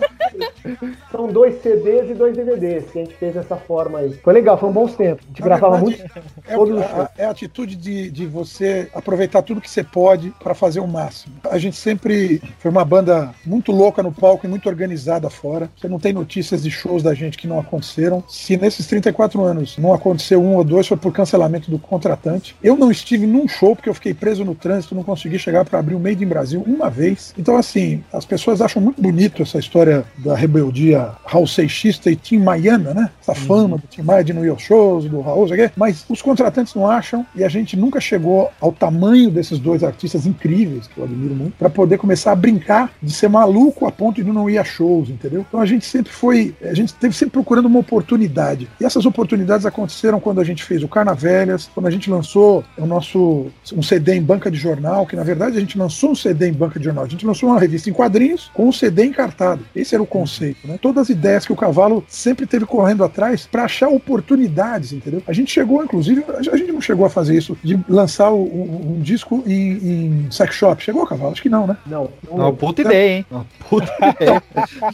[1.10, 4.14] São dois CDs e dois DVDs que a gente fez dessa forma aí.
[4.22, 5.24] Foi legal, foi um bons tempos.
[5.24, 6.02] A gente Na gravava verdade,
[6.46, 6.78] muito.
[6.78, 10.80] É, a, é a atitude de, de você aproveitar tudo que você pode para fazer
[10.80, 11.34] o máximo.
[11.50, 15.71] A gente sempre foi uma banda muito louca no palco e muito organizada fora.
[15.76, 18.23] Você não tem notícias de shows da gente que não aconteceram.
[18.28, 22.56] Se nesses 34 anos não aconteceu um ou dois, foi por cancelamento do contratante.
[22.62, 25.78] Eu não estive num show porque eu fiquei preso no trânsito, não consegui chegar para
[25.78, 27.34] abrir o Made in Brasil uma vez.
[27.38, 32.38] Então, assim, as pessoas acham muito bonito essa história da rebeldia Raul Seixista e Tim
[32.38, 33.10] Maiana, né?
[33.20, 33.46] Essa uhum.
[33.46, 37.26] fama do Tim Maia de New York Shows, do Raul, mas os contratantes não acham
[37.34, 41.56] e a gente nunca chegou ao tamanho desses dois artistas incríveis, que eu admiro muito,
[41.56, 45.08] para poder começar a brincar de ser maluco a ponto de não ir a shows,
[45.08, 45.44] entendeu?
[45.49, 48.68] Então a gente sempre foi, a gente esteve sempre procurando uma oportunidade.
[48.80, 52.86] E essas oportunidades aconteceram quando a gente fez o Carnavelhas, quando a gente lançou o
[52.86, 56.49] nosso um CD em banca de jornal, que na verdade a gente lançou um CD
[56.49, 57.04] em banca de jornal.
[57.04, 59.64] A gente lançou uma revista em quadrinhos com um CD encartado.
[59.75, 60.78] Esse era o conceito, né?
[60.80, 65.23] Todas as ideias que o cavalo sempre teve correndo atrás para achar oportunidades, entendeu?
[65.26, 69.00] A gente chegou, inclusive, a gente não chegou a fazer isso de lançar um, um
[69.00, 70.82] disco em, em, sex shop.
[70.82, 71.32] Chegou, cavalo?
[71.32, 71.76] Acho que não, né?
[71.86, 72.08] Não.
[72.30, 73.26] Não, puta ideia, hein?
[73.30, 74.43] Uma puta ideia.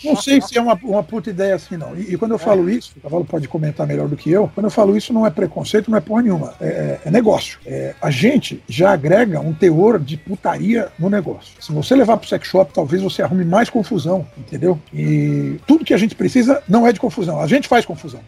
[0.05, 1.97] não sei se é uma, uma puta ideia assim, não.
[1.97, 4.51] E, e quando eu falo isso, o cavalo pode comentar melhor do que eu.
[4.55, 6.55] Quando eu falo isso, não é preconceito, não é porra nenhuma.
[6.61, 7.59] é, é negócio negócio.
[7.66, 11.55] É, a gente já agrega um teor de putaria no negócio.
[11.61, 14.79] Se você levar pro sex shop, talvez você arrume mais confusão, entendeu?
[14.92, 15.36] E
[15.66, 17.40] tudo que a gente precisa não é de confusão.
[17.40, 18.20] A gente faz confusão.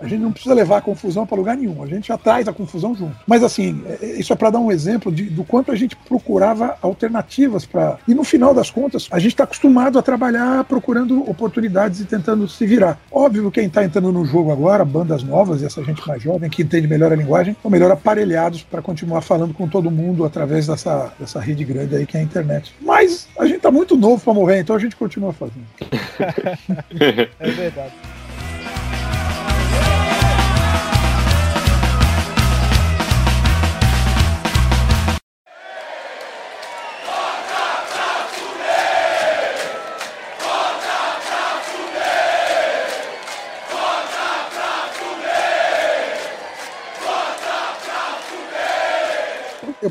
[0.00, 1.82] A gente não precisa levar a confusão para lugar nenhum.
[1.82, 3.16] A gente já traz a confusão junto.
[3.26, 5.96] Mas assim, é, é, isso é para dar um exemplo de, do quanto a gente
[5.96, 7.98] procurava alternativas para.
[8.06, 12.48] E no final das contas, a gente está acostumado a trabalhar procurando oportunidades e tentando
[12.48, 12.98] se virar.
[13.10, 16.62] Óbvio, quem está entrando no jogo agora, bandas novas e essa gente mais jovem que
[16.62, 21.12] entende melhor a linguagem, estão melhor aparelhados para continuar falando com todo mundo através dessa,
[21.18, 22.74] dessa rede grande aí que é a internet.
[22.80, 25.66] Mas a gente tá muito novo para morrer, então a gente continua fazendo.
[27.40, 28.17] é verdade.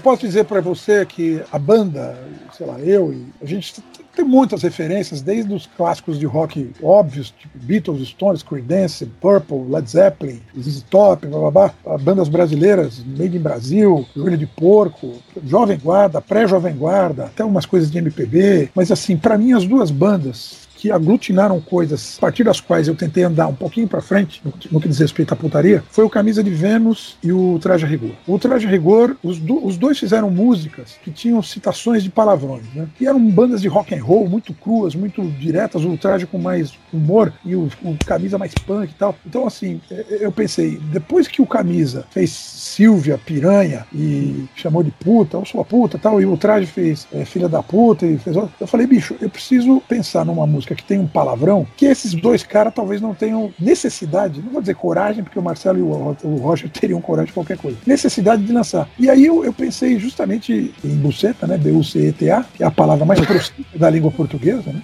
[0.08, 2.18] Posso dizer para você que a banda,
[2.58, 3.84] sei lá, eu e a gente
[4.16, 9.90] tem muitas referências, desde os clássicos de rock óbvios, tipo Beatles, Stones, Creedence, Purple, Led
[9.90, 15.16] Zeppelin, ZZ Top, blá, blá, blá, bandas brasileiras, Made in Brasil, Joelho de Porco,
[15.46, 19.92] Jovem Guarda, Pré-Jovem Guarda, até umas coisas de MPB, mas assim, para mim as duas
[19.92, 24.42] bandas que aglutinaram coisas a partir das quais eu tentei andar um pouquinho para frente
[24.46, 27.86] no, no, que diz respeito à putaria, foi o Camisa de Vênus e o Traje
[27.86, 28.12] a Rigor.
[28.28, 32.66] O Traje a Rigor, os, do, os dois fizeram músicas que tinham citações de palavrões,
[32.74, 32.88] né?
[33.00, 36.74] E eram bandas de rock and roll muito cruas, muito diretas, o Traje com mais
[36.94, 39.16] humor e o, o Camisa mais punk e tal.
[39.26, 44.84] Então, assim, é, é, eu pensei, depois que o Camisa fez Silvia, Piranha e chamou
[44.84, 48.18] de puta, ou sua puta tal, e o Traje fez é, Filha da Puta e
[48.18, 51.86] fez Eu falei, bicho, eu preciso pensar numa música música que tem um palavrão, que
[51.86, 55.82] esses dois caras talvez não tenham necessidade, não vou dizer coragem, porque o Marcelo e
[55.82, 58.90] o, o Roger teriam coragem de qualquer coisa, necessidade de lançar.
[59.00, 61.58] E aí eu, eu pensei justamente em buceta, né?
[61.58, 64.82] B-U-C-E-T-A, que é a palavra mais próxima da língua portuguesa, né?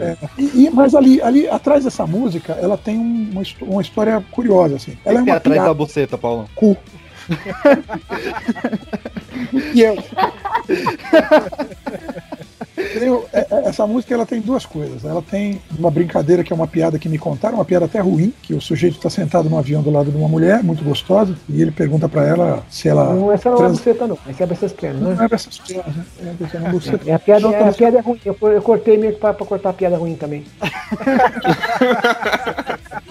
[0.00, 4.76] É, e, e, mas ali, ali atrás dessa música, ela tem uma, uma história curiosa,
[4.76, 4.96] assim.
[5.04, 6.48] Ela é uma atrás da buceta, Paulo?
[6.54, 6.76] Cu.
[9.74, 9.96] e eu.
[12.76, 15.04] É, é, essa música ela tem duas coisas.
[15.04, 18.32] Ela tem uma brincadeira que é uma piada que me contaram, uma piada até ruim,
[18.42, 21.62] que o sujeito está sentado no avião do lado de uma mulher, muito gostosa, e
[21.62, 23.14] ele pergunta para ela se ela.
[23.14, 23.70] Não, essa não trans...
[23.70, 24.18] é buceta, não.
[24.28, 25.14] Essa é essas pernas, né?
[25.14, 26.04] Não é essas pernas, né?
[26.20, 27.10] É, é, buceta.
[27.10, 28.20] é, a piada, é, a piada é ruim.
[28.24, 30.44] Eu, eu cortei meio para cortar a piada ruim também.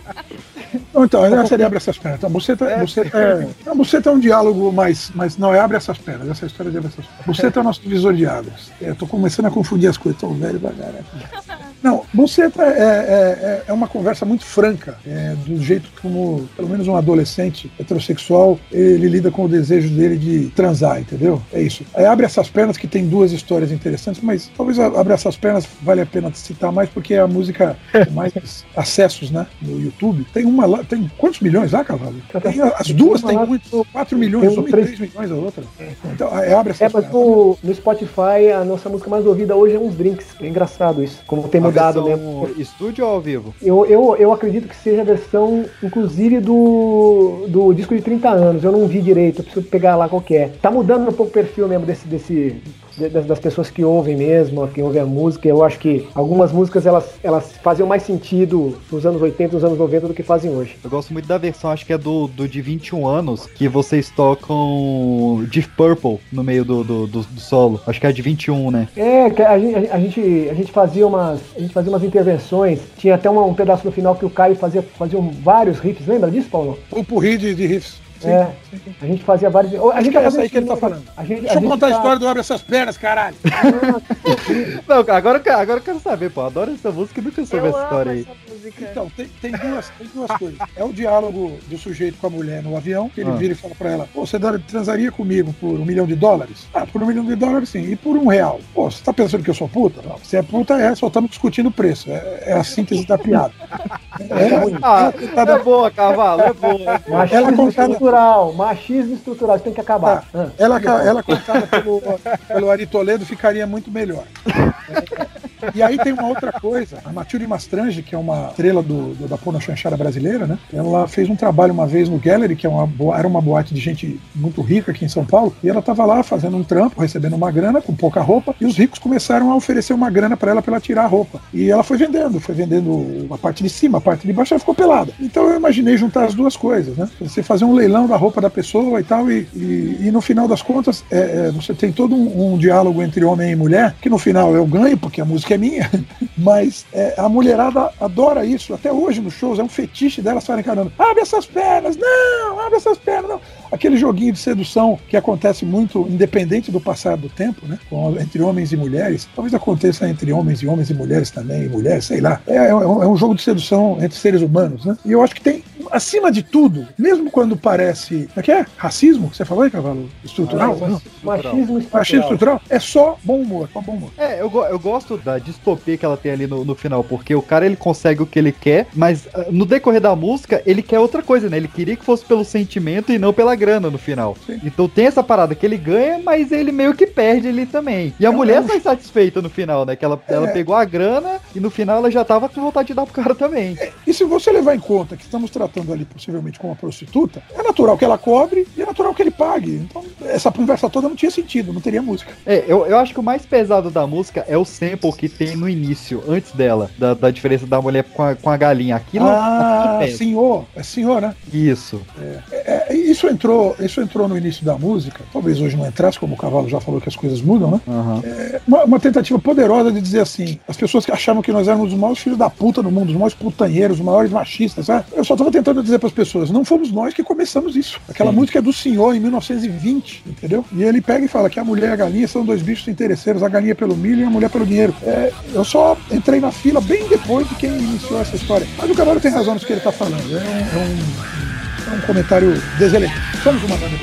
[1.03, 2.19] Então, essa seria abre essas pernas.
[2.19, 2.79] Então, buceta, é.
[2.79, 6.29] buceta, é, a buceta é um diálogo, mas, mas não é abre essas pernas.
[6.29, 7.25] Essa história de abre essas pernas.
[7.25, 8.71] Buceta é o nosso divisor de águas.
[8.79, 11.05] Eu tô começando a confundir as coisas, tô velho pra caralho.
[11.85, 16.67] Não, buceta é, é, é, é uma conversa muito franca, é, do jeito como, pelo
[16.67, 21.39] menos um adolescente heterossexual, ele lida com o desejo dele de transar, entendeu?
[21.53, 21.85] É isso.
[21.93, 26.01] Aí abre essas pernas que tem duas histórias interessantes, mas talvez abre essas pernas vale
[26.01, 28.33] a pena citar mais porque é a música com mais
[28.75, 30.25] acessos, né, no YouTube.
[30.33, 32.15] Tem uma lá, tem quantos milhões lá, Cavalo?
[32.41, 35.63] Tem, as duas tem muito, 4 milhões, uma e 3 milhões a outra.
[36.11, 39.79] Então, abre essas É, mas no, no, Spotify, a nossa música mais ouvida hoje é
[39.79, 40.25] uns drinks.
[40.41, 41.21] É engraçado isso.
[41.27, 42.49] Como tem mudado mesmo.
[42.57, 43.53] Estúdio ou ao vivo?
[43.61, 48.63] Eu, eu, eu acredito que seja a versão, inclusive, do, do disco de 30 anos.
[48.63, 50.49] Eu não vi direito, eu preciso pegar lá qual que é.
[50.61, 52.61] Tá mudando um pouco o perfil mesmo desse, desse,
[52.97, 55.47] das, das, pessoas que ouvem mesmo, que ouvem a música.
[55.47, 59.77] Eu acho que algumas músicas elas, elas faziam mais sentido nos anos 80, nos anos
[59.77, 60.77] 90 do que fazem hoje.
[60.83, 64.09] Eu gosto muito da versão, acho que é do, do de 21 anos, que vocês
[64.09, 67.81] tocam Deep Purple no meio do, do, do, do solo.
[67.85, 68.87] Acho que é de 21, né?
[68.95, 71.39] É, a gente, a, gente, a gente fazia umas.
[71.55, 72.79] A gente fazia umas intervenções.
[72.97, 76.07] Tinha até uma, um pedaço no final que o Caio fazia, fazia vários riffs.
[76.07, 76.77] Lembra disso, Paulo?
[76.91, 78.04] O porri de, de riffs.
[78.19, 78.95] Sim, é, sim.
[79.01, 79.73] a gente fazia vários.
[79.93, 81.03] A gente é essa aí que ele tá falando.
[81.15, 81.93] A gente, Deixa a eu contar tá...
[81.93, 83.35] a história do Abre Essas Pernas, caralho.
[84.87, 86.41] Não, agora, agora eu quero saber, pô.
[86.41, 88.27] Adoro essa música e nunca soube essa história aí.
[88.67, 90.59] Então, tem, tem, duas, tem duas coisas.
[90.75, 93.35] É o diálogo do sujeito com a mulher no avião, que ele ah.
[93.35, 96.67] vira e fala pra ela: Pô, você transaria comigo por um milhão de dólares?
[96.73, 97.91] Ah, por um milhão de dólares sim.
[97.91, 98.59] E por um real?
[98.73, 100.01] Pô, você tá pensando que eu sou puta?
[100.01, 100.17] Não.
[100.19, 102.09] Se é puta, é, só estamos discutindo o preço.
[102.09, 103.53] É, é, a síntese da piada.
[104.17, 107.01] É, é, ah, é boa, cavalo, é boa.
[107.05, 107.91] Machismo ela contada...
[107.91, 110.25] estrutural, machismo estrutural, tem que acabar.
[110.33, 112.01] Ah, ela, ela contada pelo,
[112.47, 114.23] pelo Ari Toledo ficaria muito melhor.
[115.73, 119.27] E aí tem uma outra coisa, a Matilde Mastrange, que é uma estrela do, do
[119.27, 120.57] da porno chanchara brasileira, né?
[120.73, 123.79] Ela fez um trabalho uma vez no Gallery, que é uma, era uma boate de
[123.79, 127.35] gente muito rica aqui em São Paulo, e ela estava lá fazendo um trampo, recebendo
[127.35, 130.61] uma grana com pouca roupa, e os ricos começaram a oferecer uma grana para ela
[130.61, 131.41] para ela tirar a roupa.
[131.53, 134.59] E ela foi vendendo, foi vendendo a parte de cima, a parte de baixo, ela
[134.59, 135.11] ficou pelada.
[135.19, 137.09] Então eu imaginei juntar as duas coisas, né?
[137.19, 140.47] Você fazer um leilão da roupa da pessoa e tal, e, e, e no final
[140.47, 144.09] das contas, é, é, você tem todo um, um diálogo entre homem e mulher, que
[144.09, 145.89] no final eu ganho, porque a música é minha,
[146.37, 148.73] mas é, a mulherada adora isso.
[148.73, 150.91] Até hoje nos shows é um fetiche delas estarem encarando.
[150.97, 153.41] Abre essas pernas, não, abre essas pernas, não.
[153.75, 157.77] Aquele joguinho de sedução que acontece muito independente do passar do tempo, né?
[158.19, 159.27] Entre homens e mulheres.
[159.35, 162.41] Talvez aconteça entre homens e homens e mulheres também, e mulheres, sei lá.
[162.47, 164.97] É, é, um, é um jogo de sedução entre seres humanos, né?
[165.05, 168.27] E eu acho que tem, acima de tudo, mesmo quando parece.
[168.27, 168.65] Como é que é?
[168.77, 169.33] Racismo?
[169.33, 170.09] Você falou aí, Cavalo?
[170.23, 170.77] Estrutural?
[170.81, 171.89] Ah, machismo estrutural.
[171.93, 172.61] Machismo estrutural?
[172.69, 174.11] É só bom humor, só bom humor.
[174.17, 177.41] É, eu, eu gosto da distopia que ela tem ali no, no final, porque o
[177.41, 180.99] cara ele consegue o que ele quer, mas uh, no decorrer da música ele quer
[180.99, 181.57] outra coisa, né?
[181.57, 184.37] Ele queria que fosse pelo sentimento e não pela grana no final.
[184.45, 184.59] Sim.
[184.63, 188.13] Então tem essa parada que ele ganha, mas ele meio que perde ali também.
[188.19, 188.67] E a é mulher um...
[188.67, 189.95] sai satisfeita no final, né?
[189.95, 190.33] Que ela, é.
[190.33, 193.13] ela pegou a grana e no final ela já tava com vontade de dar pro
[193.13, 193.75] cara também.
[193.79, 197.63] É, se você levar em conta que estamos tratando ali possivelmente com uma prostituta, é
[197.63, 199.75] natural que ela cobre e é natural que ele pague.
[199.75, 202.31] Então, essa conversa toda não tinha sentido, não teria música.
[202.45, 205.55] É, eu, eu acho que o mais pesado da música é o sample que tem
[205.55, 208.95] no início, antes dela, da, da diferença da mulher com a, com a galinha.
[208.95, 211.35] Aquilo, ah, aquilo senhor, é senhor, né?
[211.51, 212.01] Isso.
[212.19, 215.23] É, é, isso entrou, isso entrou no início da música.
[215.31, 217.81] Talvez hoje não entrasse, como o Cavalo já falou que as coisas mudam, né?
[217.87, 218.21] Aham.
[218.23, 221.93] É uma, uma tentativa poderosa de dizer assim: as pessoas que achavam que nós éramos
[221.93, 225.05] os maiores filhos da puta no mundo, os maiores putanheiros, os maiores machistas, sabe?
[225.13, 227.99] Eu só tava tentando dizer para as pessoas: não fomos nós que começamos isso.
[228.09, 228.37] Aquela Sim.
[228.37, 230.65] música é do senhor em 1920, entendeu?
[230.71, 233.43] E ele pega e fala que a mulher e a galinha são dois bichos interesseiros,
[233.43, 234.95] a galinha pelo milho e a mulher pelo dinheiro.
[235.03, 238.67] É, eu só entrei na fila bem depois de quem iniciou essa história.
[238.77, 240.15] Mas o Cavalo tem razão no que ele tá falando.
[240.15, 241.44] É um, é um,
[241.87, 243.21] é um comentário deselegante.
[243.43, 243.95] Somos uma banda.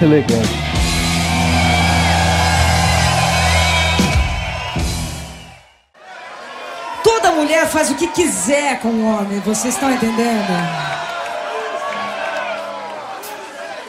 [0.00, 0.38] Legal.
[7.02, 10.94] Toda mulher faz o que quiser com o homem, vocês estão entendendo?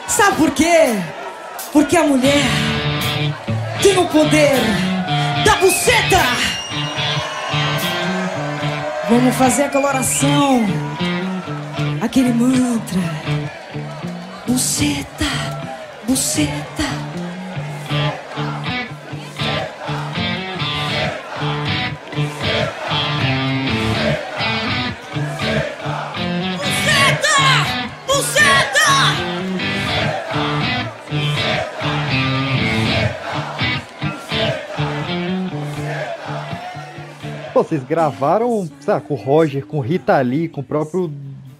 [0.08, 0.94] Sabe por quê?
[1.72, 2.44] Porque a mulher
[3.82, 4.56] tem o poder
[5.44, 6.22] da buceta.
[9.08, 10.66] Vamos fazer aquela oração,
[12.00, 13.35] aquele mantra.
[14.46, 15.26] Buceta,
[16.06, 16.66] buceta.
[37.52, 41.10] Vocês gravaram, sabe, com o Roger, com Rita Lee, com o próprio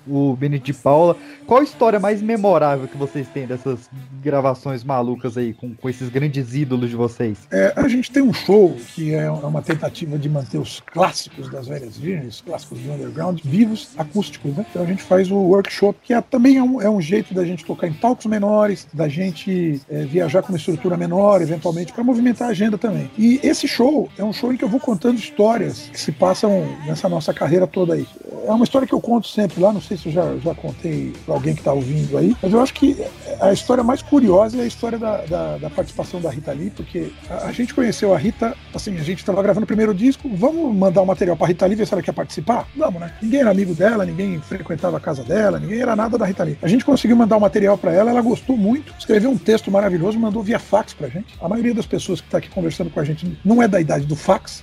[0.06, 1.16] o Benito de Paula.
[1.46, 3.90] Qual a história mais memorável que vocês têm dessas
[4.22, 7.38] gravações malucas aí, com, com esses grandes ídolos de vocês?
[7.50, 11.68] É, a gente tem um show que é uma tentativa de manter os clássicos das
[11.68, 14.66] velhas virgens, os clássicos do underground, vivos, acústicos, né?
[14.70, 17.44] Então a gente faz o workshop, que é, também é um, é um jeito da
[17.44, 22.02] gente tocar em palcos menores, da gente é, viajar com uma estrutura menor, eventualmente, para
[22.02, 23.10] movimentar a agenda também.
[23.18, 26.66] E esse show é um show em que eu vou contando histórias que se passam
[26.86, 28.06] nessa nossa carreira toda aí.
[28.46, 31.12] É uma história que eu conto sempre lá, não sei se eu já, já contei
[31.24, 32.96] para alguém que está ouvindo aí, mas eu acho que
[33.40, 37.10] a história mais curiosa é a história da, da, da participação da Rita Lee, porque
[37.28, 40.74] a, a gente conheceu a Rita, assim, a gente estava gravando o primeiro disco, vamos
[40.74, 42.66] mandar o material para Rita Lee ver se ela quer participar?
[42.76, 43.12] Vamos, né?
[43.22, 46.58] Ninguém era amigo dela, ninguém frequentava a casa dela, ninguém era nada da Rita Lee.
[46.62, 50.18] A gente conseguiu mandar o material para ela, ela gostou muito, escreveu um texto maravilhoso,
[50.18, 51.34] mandou via fax pra gente.
[51.40, 54.06] A maioria das pessoas que está aqui conversando com a gente não é da idade
[54.06, 54.62] do fax,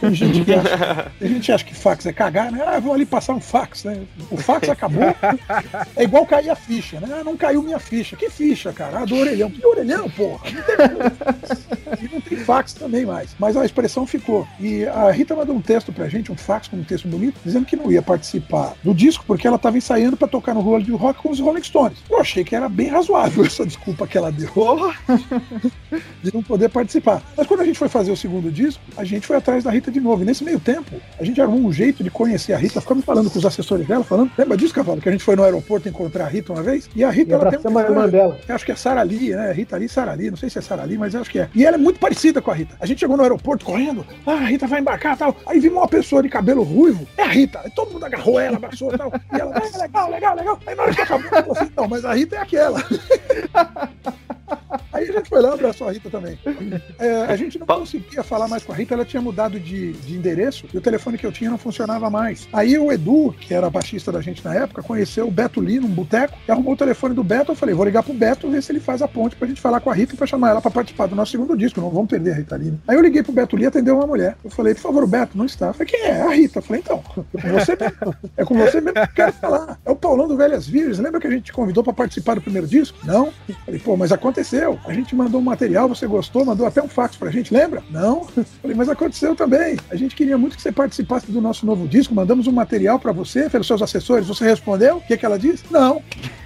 [0.00, 2.62] tem gente, que acha, tem gente que acha que fax é cagar, né?
[2.66, 4.02] Ah, vou ali passar um fax, né?
[4.30, 5.14] O fax acabou.
[5.96, 7.08] É igual cair a ficha, né?
[7.12, 8.16] Ah, não caiu minha ficha.
[8.16, 9.00] Que ficha, cara?
[9.00, 9.50] Ah, do orelhão.
[9.50, 10.50] Que orelhão, porra?
[10.50, 13.34] Não tem, e não tem fax também mais.
[13.38, 14.46] Mas a expressão ficou.
[14.58, 17.66] E a Rita mandou um texto pra gente, um fax com um texto bonito, dizendo
[17.66, 20.92] que não ia participar do disco porque ela estava ensaiando para tocar no Roll de
[20.92, 21.98] Rock com os Rolling Stones.
[22.10, 24.52] Eu achei que era bem razoável essa desculpa que ela deu
[26.22, 27.22] de não poder participar.
[27.36, 29.90] Mas quando a gente foi fazer o segundo disco, a gente foi atrás da Rita
[29.90, 30.22] de novo.
[30.22, 32.80] E nesse meio tempo, a gente arrumou um jeito de conhecer a Rita.
[32.80, 34.30] Ficamos falando com os assessores dela, falando.
[34.36, 35.00] Lembra disso, Cavalo?
[35.00, 36.88] Que a gente foi no aeroporto encontrar a Rita uma vez?
[36.94, 38.38] E a Rita, E ela tem uma a irmã dela.
[38.48, 39.52] eu acho que é Sara Lee, né?
[39.52, 40.30] Rita Lee, Sara Lee.
[40.30, 41.48] Não sei se é Sara Lee, mas eu acho que é.
[41.54, 42.76] E ela é muito parecida com a Rita.
[42.80, 44.06] A gente chegou no aeroporto correndo.
[44.26, 45.36] Ah, a Rita vai embarcar e tal.
[45.46, 47.06] Aí vimos uma pessoa de cabelo ruivo.
[47.16, 47.60] É a Rita.
[47.64, 49.12] Aí todo mundo agarrou ela, abraçou e tal.
[49.32, 50.58] E ela, ah, legal, legal, legal.
[50.66, 52.82] Aí na hora que acabou, ela falou assim, não, mas a Rita é aquela.
[55.02, 56.38] Aí a gente foi lá, abraçou a Rita também.
[56.98, 60.14] É, a gente não conseguia falar mais com a Rita, ela tinha mudado de, de
[60.14, 62.48] endereço e o telefone que eu tinha não funcionava mais.
[62.52, 65.88] Aí o Edu, que era baixista da gente na época, conheceu o Beto Lee num
[65.88, 67.52] boteco e arrumou o telefone do Beto.
[67.52, 69.80] Eu falei, vou ligar pro Beto ver se ele faz a ponte pra gente falar
[69.80, 71.80] com a Rita e pra chamar ela pra participar do nosso segundo disco.
[71.80, 72.70] Não vamos perder a Rita Lee.
[72.70, 72.78] né?
[72.86, 74.36] Aí eu liguei pro Beto Lee, atendeu uma mulher.
[74.44, 75.68] Eu falei, por favor, o Beto, não está.
[75.68, 76.10] Eu falei, quem é?
[76.10, 76.58] É a Rita.
[76.58, 77.02] Eu falei, então,
[77.34, 78.16] é com você mesmo.
[78.36, 79.78] É com você mesmo que eu quero falar.
[79.84, 80.98] É o Paulão do Velhas Virgens.
[80.98, 82.98] Lembra que a gente te convidou pra participar do primeiro disco?
[83.04, 83.32] Não.
[83.48, 84.78] Eu falei, pô, mas aconteceu.
[84.84, 87.82] A gente mandou um material, você gostou, mandou até um fax pra gente, lembra?
[87.90, 88.24] Não.
[88.60, 89.76] Falei, mas aconteceu também.
[89.90, 93.12] A gente queria muito que você participasse do nosso novo disco, mandamos um material pra
[93.12, 94.26] você, pelos seus assessores.
[94.26, 94.96] Você respondeu?
[94.96, 95.64] O que, que ela disse?
[95.70, 96.02] Não.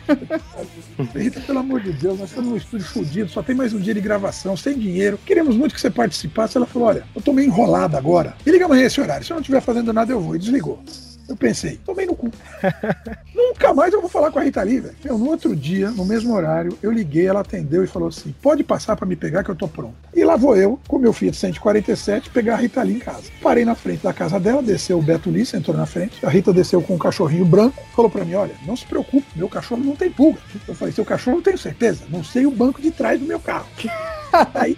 [1.14, 3.94] Rita, pelo amor de Deus, nós estamos num estúdio fodido, só tem mais um dia
[3.94, 5.18] de gravação, sem dinheiro.
[5.24, 6.56] Queremos muito que você participasse.
[6.56, 8.34] Ela falou: olha, eu tô meio enrolada agora.
[8.44, 9.24] Me liga amanhã esse horário.
[9.24, 10.36] Se eu não estiver fazendo nada, eu vou.
[10.36, 10.82] E desligou.
[11.28, 12.30] Eu pensei, tomei no cu.
[13.34, 14.96] Nunca mais eu vou falar com a Rita Lee, velho.
[15.04, 18.62] Meu, No outro dia, no mesmo horário, eu liguei, ela atendeu e falou assim: pode
[18.62, 19.94] passar pra me pegar que eu tô pronto.
[20.14, 23.24] E lá vou eu, com meu Fiat 147, pegar a Rita Lee em casa.
[23.42, 26.24] Parei na frente da casa dela, desceu o Beto Lee, sentou na frente.
[26.24, 29.48] A Rita desceu com um cachorrinho branco, falou pra mim: olha, não se preocupe, meu
[29.48, 30.38] cachorro não tem pulga.
[30.68, 33.40] Eu falei: seu cachorro não tenho certeza, não sei o banco de trás do meu
[33.40, 33.66] carro.
[34.54, 34.76] Aí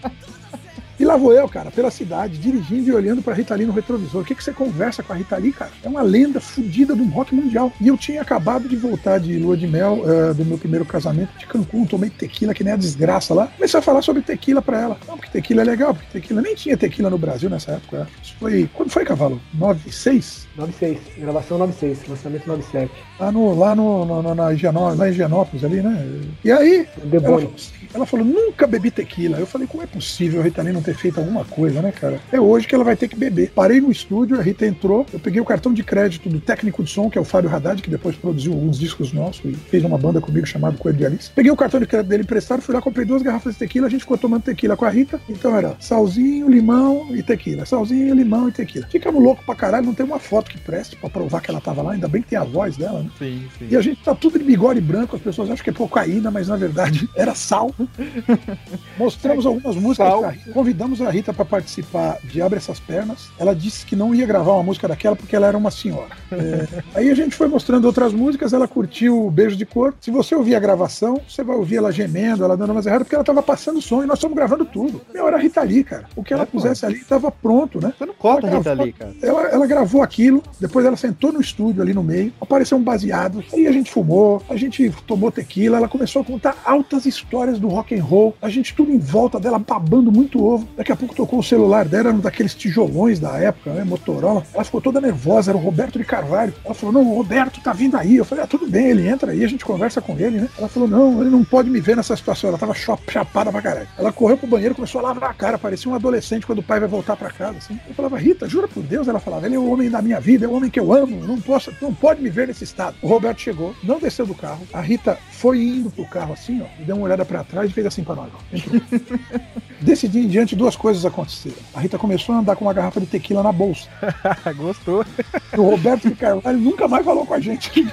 [0.98, 4.22] E lá vou eu, cara, pela cidade, dirigindo e olhando pra Rita Lee no retrovisor.
[4.22, 5.70] O que, que você conversa com a Rita Lee, cara?
[5.82, 7.72] É uma lenda fodida do rock mundial.
[7.80, 11.30] E eu tinha acabado de voltar de lua de mel uh, do meu primeiro casamento
[11.38, 13.46] de Cancún, tomei tequila que nem a desgraça lá.
[13.46, 14.98] Comecei a falar sobre tequila pra ela.
[15.06, 18.08] Não, porque tequila é legal, porque tequila nem tinha tequila no Brasil nessa época.
[18.22, 18.68] Isso foi.
[18.74, 19.40] Quando foi, Cavalo?
[19.54, 20.48] 96?
[20.56, 22.90] 96, gravação 96, lançamento 97.
[23.20, 26.20] Lá, no, lá, no, no, na Higienó, lá em Higienópolis ali, né?
[26.44, 29.38] E aí, ela falou, assim, ela falou, nunca bebi tequila.
[29.38, 32.20] Eu falei, como é possível Rita Lee não ter feito alguma coisa, né, cara?
[32.32, 33.50] É hoje que ela vai ter que beber.
[33.54, 36.90] Parei no estúdio, a Rita entrou, eu peguei o cartão de crédito do técnico de
[36.90, 39.98] som, que é o Fábio Haddad, que depois produziu alguns discos nossos e fez uma
[39.98, 41.30] banda comigo chamado Coelho de Alice.
[41.34, 43.90] Peguei o cartão de crédito dele emprestado, fui lá, comprei duas garrafas de tequila, a
[43.90, 45.20] gente ficou tomando tequila com a Rita.
[45.28, 47.66] Então era salzinho, limão e tequila.
[47.66, 48.86] Salzinho, limão e tequila.
[48.86, 51.82] Ficamos loucos pra caralho, não tem uma foto que preste pra provar que ela tava
[51.82, 53.10] lá, ainda bem que tem a voz dela, né?
[53.18, 53.68] Sim, sim.
[53.70, 56.48] E a gente tá tudo de bigode branco, as pessoas acham que é cocaína, mas
[56.48, 57.74] na verdade era sal.
[58.96, 63.28] Mostramos algumas músicas pra Rita, convidamos a Rita para participar de Abre Essas Pernas.
[63.38, 66.10] Ela disse que não ia gravar uma música daquela porque ela era uma senhora.
[66.30, 69.94] É, aí a gente foi mostrando outras músicas, ela curtiu Beijo de Cor.
[70.00, 73.14] Se você ouvir a gravação, você vai ouvir ela gemendo, ela dando umas erradas, porque
[73.14, 75.00] ela tava passando som e nós estamos gravando tudo.
[75.12, 76.04] Meu, era a Rita Lee, cara.
[76.14, 76.52] O que ela É, pô.
[76.52, 77.92] pusesse ali tava pronto, né?
[77.96, 79.12] Você não corta a Ela Rita gravou- Lee, cara.
[79.22, 83.42] Ela, ela gravou aquilo, depois ela sentou no estúdio ali no meio, apareceu um baseado,
[83.52, 87.68] aí a gente fumou, a gente tomou tequila, ela começou a contar altas histórias do
[87.68, 90.67] rock and roll, a gente tudo em volta dela babando muito ovo.
[90.76, 94.44] Daqui a pouco tocou o celular dela, era um daqueles tijolões da época, né, Motorola.
[94.54, 96.54] Ela ficou toda nervosa, era o Roberto de Carvalho.
[96.64, 98.16] Ela falou: "Não, o Roberto tá vindo aí".
[98.16, 100.48] Eu falei: "Ah, tudo bem, ele entra aí, a gente conversa com ele, né?".
[100.56, 102.50] Ela falou: "Não, ele não pode me ver nessa situação".
[102.50, 103.88] Ela tava chapada pra caralho.
[103.98, 106.78] Ela correu pro banheiro, começou a lavar a cara, parecia um adolescente quando o pai
[106.78, 107.78] vai voltar pra casa, assim.
[107.88, 109.08] Eu falava: "Rita, jura por Deus?".
[109.08, 111.26] Ela falava: "Ele é o homem da minha vida, é o homem que eu amo,
[111.26, 112.96] não posso, não pode me ver nesse estado".
[113.02, 114.66] O Roberto chegou, não desceu do carro.
[114.72, 117.72] A Rita foi indo pro carro assim, ó, e deu uma olhada pra trás e
[117.72, 118.56] fez assim pra nós, ó.
[118.56, 118.80] Entrou.
[119.80, 121.56] Desse dia em diante, duas coisas aconteceram.
[121.72, 123.88] A Rita começou a andar com uma garrafa de tequila na bolsa.
[124.56, 125.04] Gostou?
[125.52, 127.86] E o Roberto de Carvalho nunca mais falou com a gente.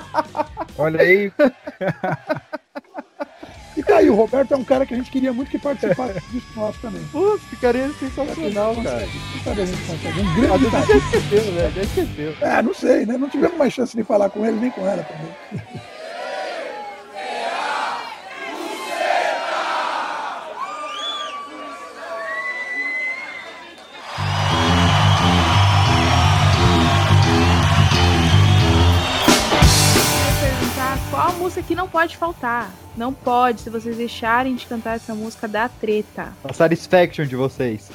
[0.78, 1.32] Olha aí.
[3.76, 6.20] E tá aí, o Roberto é um cara que a gente queria muito que participasse
[6.32, 7.00] disso nosso também.
[7.12, 9.06] Putz, ficaria sensacional, cara.
[9.06, 10.20] Quem sabe a gente consegue.
[10.20, 10.84] Um Às grande cara.
[10.84, 11.66] até esqueceu, né?
[11.68, 12.34] Até esqueceu.
[12.40, 13.16] É, não sei, né?
[13.16, 15.62] Não tivemos mais chance de falar com ele nem com ela também.
[31.18, 32.70] Qual música que não pode faltar.
[32.98, 36.32] Não pode, se vocês deixarem de cantar essa música, dá treta.
[36.42, 37.88] A satisfaction de vocês.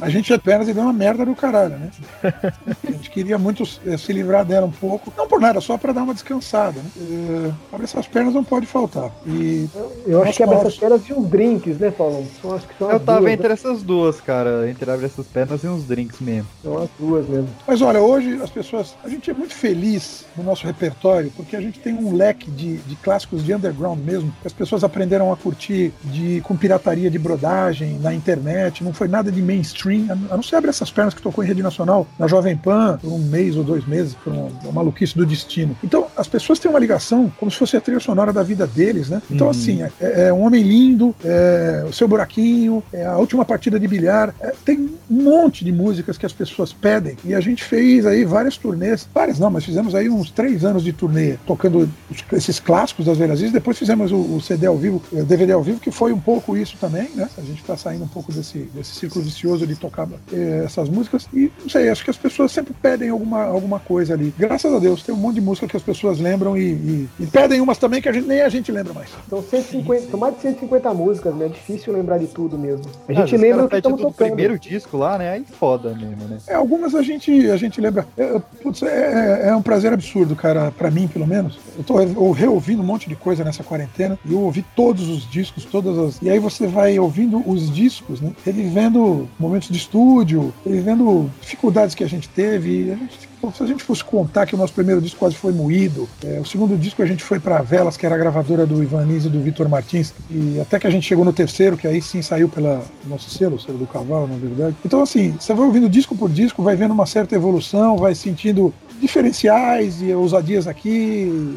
[0.00, 1.90] A gente apenas deu uma merda do caralho, né?
[2.22, 5.12] A gente queria muito eh, se livrar dela um pouco.
[5.16, 7.52] Não por nada, só pra dar uma descansada, né?
[7.72, 9.10] Abre essas pernas não pode faltar.
[9.26, 9.68] E
[10.06, 12.24] Eu acho que abre essas pernas e uns drinks, né, Paulo?
[12.40, 13.54] São, acho que são Eu as tava duas, entre né?
[13.54, 14.70] essas duas, cara.
[14.70, 16.46] Entre abre essas pernas e uns drinks mesmo.
[16.62, 17.48] São as duas mesmo.
[17.66, 18.94] Mas olha, hoje as pessoas.
[19.02, 22.76] A gente é muito feliz no nosso repertório, porque a gente tem um leque de,
[22.78, 27.18] de clássicos de underground mesmo, que as pessoas aprenderam a curtir de, com pirataria de
[27.18, 31.22] brodagem na internet, não foi nada de mainstream, a não ser abre essas pernas que
[31.22, 34.48] tocou em rede nacional, na Jovem Pan, por um mês ou dois meses, por uma,
[34.64, 35.76] uma maluquice do destino.
[35.82, 39.08] Então, as pessoas têm uma ligação como se fosse a trilha sonora da vida deles,
[39.08, 39.22] né?
[39.30, 43.78] Então, assim, é, é um homem lindo, é o seu buraquinho, é a última partida
[43.78, 47.62] de bilhar, é, tem um monte de músicas que as pessoas pedem e a gente
[47.64, 51.88] fez aí várias turnês, várias não, mas fizemos aí uns três anos de turnê tocando
[52.10, 55.62] os- esses clássicos das Verazias, depois fizemos o, o CD ao vivo, o DVD ao
[55.62, 57.28] vivo, que foi um pouco isso também, né?
[57.36, 61.28] A gente tá saindo um pouco desse, desse círculo vicioso de tocar eh, essas músicas
[61.32, 64.32] e não sei, acho que as pessoas sempre pedem alguma, alguma coisa ali.
[64.38, 67.26] Graças a Deus, tem um monte de música que as pessoas lembram e, e- e
[67.26, 69.08] pedem umas também que a gente, nem a gente lembra mais.
[69.28, 71.46] São, 150, são mais de 150 músicas, né?
[71.46, 72.84] É difícil lembrar de tudo mesmo.
[73.08, 74.26] A Ah, gente os lembra o que estamos do tocando.
[74.28, 75.30] primeiro disco lá, né?
[75.30, 76.38] Aí foda mesmo, né?
[76.46, 78.06] É, algumas a gente, a gente lembra.
[78.16, 81.58] É, putz, é, é um prazer absurdo, cara, pra mim, pelo menos.
[81.76, 85.28] Eu tô eu reouvindo um monte de coisa nessa quarentena e eu ouvi todos os
[85.30, 86.22] discos, todas as.
[86.22, 88.32] E aí você vai ouvindo os discos, né?
[88.44, 92.92] Revivendo momentos de estúdio, revivendo dificuldades que a gente teve.
[92.92, 96.08] A gente, se a gente fosse contar que o nosso primeiro disco quase foi moído,
[96.24, 99.06] é, o segundo disco a gente foi pra Velas, que era a gravadora do Ivan
[99.08, 102.20] e do Vitor Martins, e até que a gente chegou no terceiro, que aí sim
[102.20, 104.76] saiu pela nosso selo, o selo do cavalo, na verdade.
[104.84, 108.74] Então, assim, você vai ouvindo disco por disco, vai vendo uma certa evolução, vai sentindo
[109.00, 111.56] diferenciais e ousadias aqui.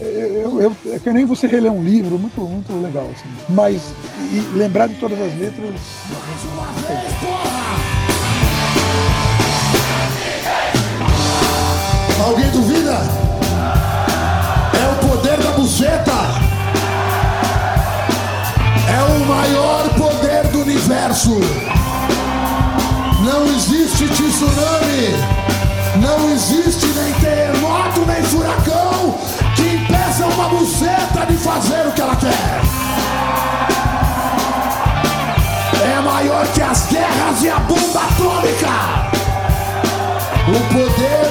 [0.00, 3.28] É, Eu, eu, é que nem você reler um livro, muito, muito legal, assim.
[3.48, 3.82] Mas
[4.54, 5.74] lembrar de todas as letras.
[12.24, 12.98] Alguém duvida?
[14.72, 16.12] É o poder da buceta.
[18.88, 21.40] É o maior poder do universo.
[23.24, 25.10] Não existe tsunami,
[26.00, 29.18] não existe nem terremoto, nem furacão
[29.74, 32.60] impeça uma buceta de fazer o que ela quer.
[35.82, 38.68] É maior que as guerras e a bomba atômica.
[40.48, 41.28] O poder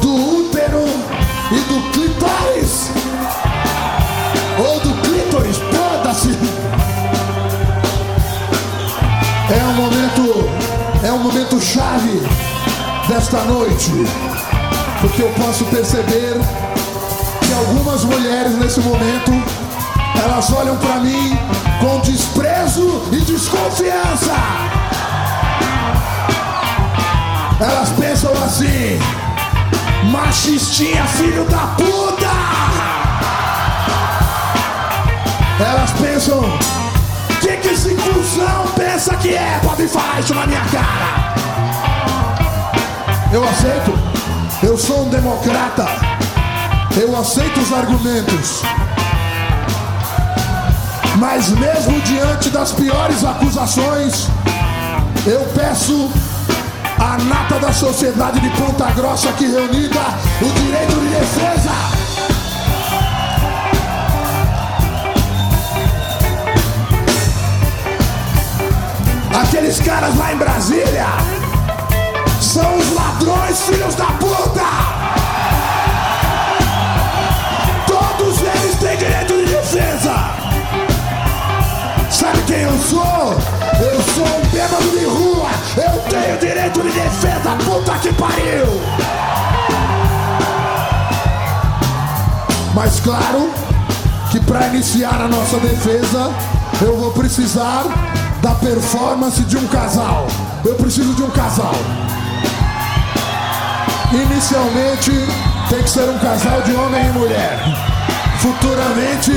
[0.00, 0.84] do útero
[1.50, 2.90] e do clitóris.
[4.58, 6.38] Ou do clítoris, foda-se.
[9.50, 10.50] É um momento,
[11.04, 12.22] é um momento chave
[13.08, 13.90] desta noite,
[15.00, 16.36] porque eu posso perceber
[17.62, 19.32] algumas mulheres nesse momento
[20.24, 21.36] elas olham pra mim
[21.80, 24.34] com desprezo e desconfiança.
[27.60, 28.98] Elas pensam assim:
[30.10, 32.30] machistinha, filho da puta.
[35.60, 36.42] Elas pensam:
[37.40, 39.60] que que esse cuzão pensa que é?
[39.62, 41.34] Pode falar isso na minha cara.
[43.32, 43.92] Eu aceito.
[44.62, 46.21] Eu sou um democrata.
[46.94, 48.62] Eu aceito os argumentos.
[51.16, 54.28] Mas mesmo diante das piores acusações,
[55.24, 56.10] eu peço
[56.98, 60.00] à nata da sociedade de Ponta Grossa aqui reunida
[60.42, 61.70] o direito de defesa.
[69.42, 71.06] Aqueles caras lá em Brasília
[72.38, 75.01] são os ladrões, filhos da puta!
[79.02, 80.14] Direito de defesa!
[82.08, 83.36] Sabe quem eu sou?
[83.80, 85.50] Eu sou um bêbado de rua!
[85.76, 88.80] Eu tenho direito de defesa, puta que pariu!
[92.74, 93.50] Mas claro
[94.30, 96.32] que para iniciar a nossa defesa,
[96.80, 97.84] eu vou precisar
[98.40, 100.28] da performance de um casal.
[100.64, 101.74] Eu preciso de um casal.
[104.12, 105.10] Inicialmente
[105.68, 107.91] tem que ser um casal de homem e mulher.
[108.42, 109.30] Futuramente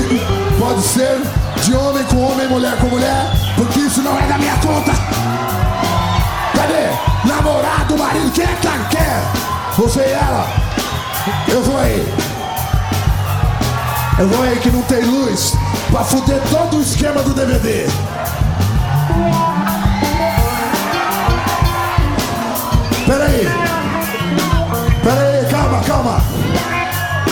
[0.57, 1.21] pode ser
[1.61, 4.91] de homem com homem, mulher com mulher, porque isso não é da minha conta.
[6.55, 7.27] Cadê?
[7.27, 9.21] Namorado, marido, quem é que quer?
[9.77, 10.47] Você e ela.
[11.47, 12.13] Eu vou aí.
[14.17, 15.53] Eu vou aí que não tem luz
[15.91, 17.85] pra fuder todo o esquema do DVD.
[23.05, 23.47] Pera aí.
[25.03, 26.23] Pera aí, calma, calma.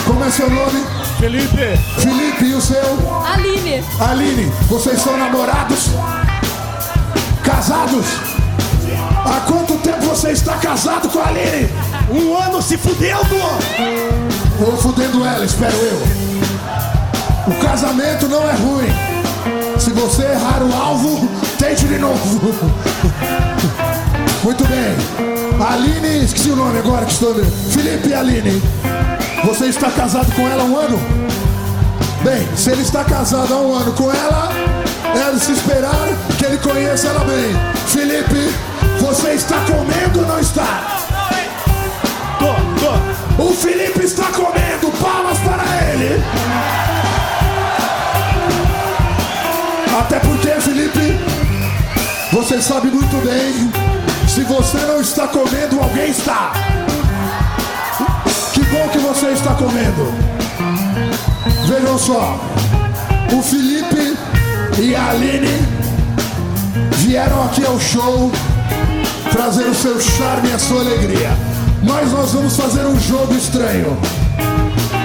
[0.06, 1.03] Como é seu nome?
[1.24, 1.78] Felipe.
[1.96, 2.82] Felipe, e o seu?
[3.24, 3.82] Aline.
[3.98, 5.86] Aline, vocês são namorados?
[7.42, 8.04] Casados?
[9.24, 11.70] Há quanto tempo você está casado com a Aline?
[12.10, 13.36] Um ano se fudendo!
[14.66, 16.02] Ou fudendo ela, espero eu.
[17.50, 18.92] O casamento não é ruim.
[19.78, 21.26] Se você errar o alvo,
[21.58, 22.38] tente de novo.
[24.42, 25.66] Muito bem.
[25.66, 27.50] Aline, esqueci o nome agora que estou vendo.
[27.72, 28.83] Felipe e Aline.
[29.44, 30.98] Você está casado com ela há um ano?
[32.22, 34.48] Bem, se ele está casado há um ano com ela,
[35.14, 37.54] é de se esperar que ele conheça ela bem.
[37.86, 38.54] Felipe,
[39.00, 40.98] você está comendo ou não está?
[42.38, 43.42] Tô, tô.
[43.42, 46.24] O Felipe está comendo, palmas para ele.
[50.00, 51.20] Até porque, Felipe,
[52.32, 53.70] você sabe muito bem,
[54.26, 56.73] se você não está comendo, alguém está.
[58.84, 60.12] Bom que você está comendo.
[61.66, 62.38] Vejam só,
[63.32, 64.14] o Felipe
[64.78, 65.58] e a Aline
[66.98, 68.30] vieram aqui ao show
[69.32, 71.30] trazer o seu charme e a sua alegria.
[71.82, 73.96] Mas nós vamos fazer um jogo estranho.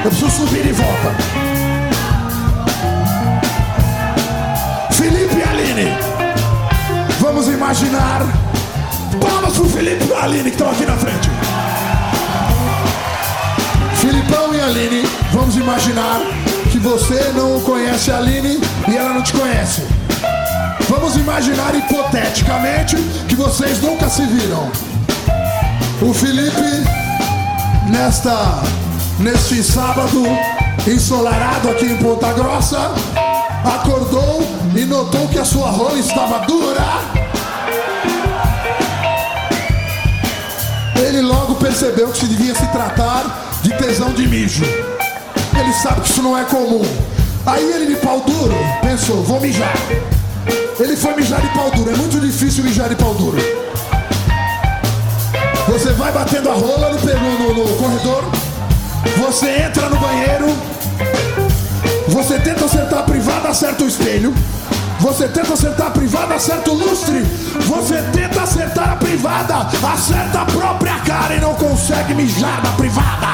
[0.04, 1.16] Eu preciso subir e volta.
[4.92, 5.98] Felipe e Aline,
[7.22, 8.24] vamos imaginar.
[9.22, 11.49] Palmas pro Felipe e Aline que estão aqui na frente.
[14.30, 16.20] Filipão e Aline, vamos imaginar
[16.72, 19.82] que você não conhece a Aline e ela não te conhece.
[20.88, 22.96] Vamos imaginar hipoteticamente
[23.28, 24.72] que vocês nunca se viram.
[26.00, 26.62] O Felipe,
[27.90, 28.62] nesta,
[29.18, 30.24] neste sábado
[30.88, 32.92] ensolarado aqui em Ponta Grossa,
[33.66, 36.86] acordou e notou que a sua rola estava dura.
[40.96, 44.64] Ele logo percebeu que se devia se tratar de tesão de mijo.
[44.64, 46.84] Ele sabe que isso não é comum.
[47.46, 49.74] Aí ele de pau duro pensou, vou mijar.
[50.80, 53.38] Ele foi mijar de pau duro, é muito difícil mijar de pau duro.
[55.68, 58.24] Você vai batendo a rola no, no, no, corredor,
[59.18, 60.48] você entra no banheiro,
[62.08, 64.34] você tenta acertar a privada, acerta o espelho.
[65.00, 67.22] Você tenta acertar a privada, acerta o lustre.
[67.68, 73.28] Você tenta acertar a privada, acerta a própria cara e não consegue mijar na privada.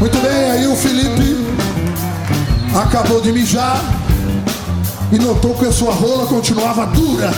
[0.00, 1.36] Muito bem, aí o Felipe
[2.74, 3.80] acabou de mijar
[5.12, 7.30] e notou que a sua rola continuava dura.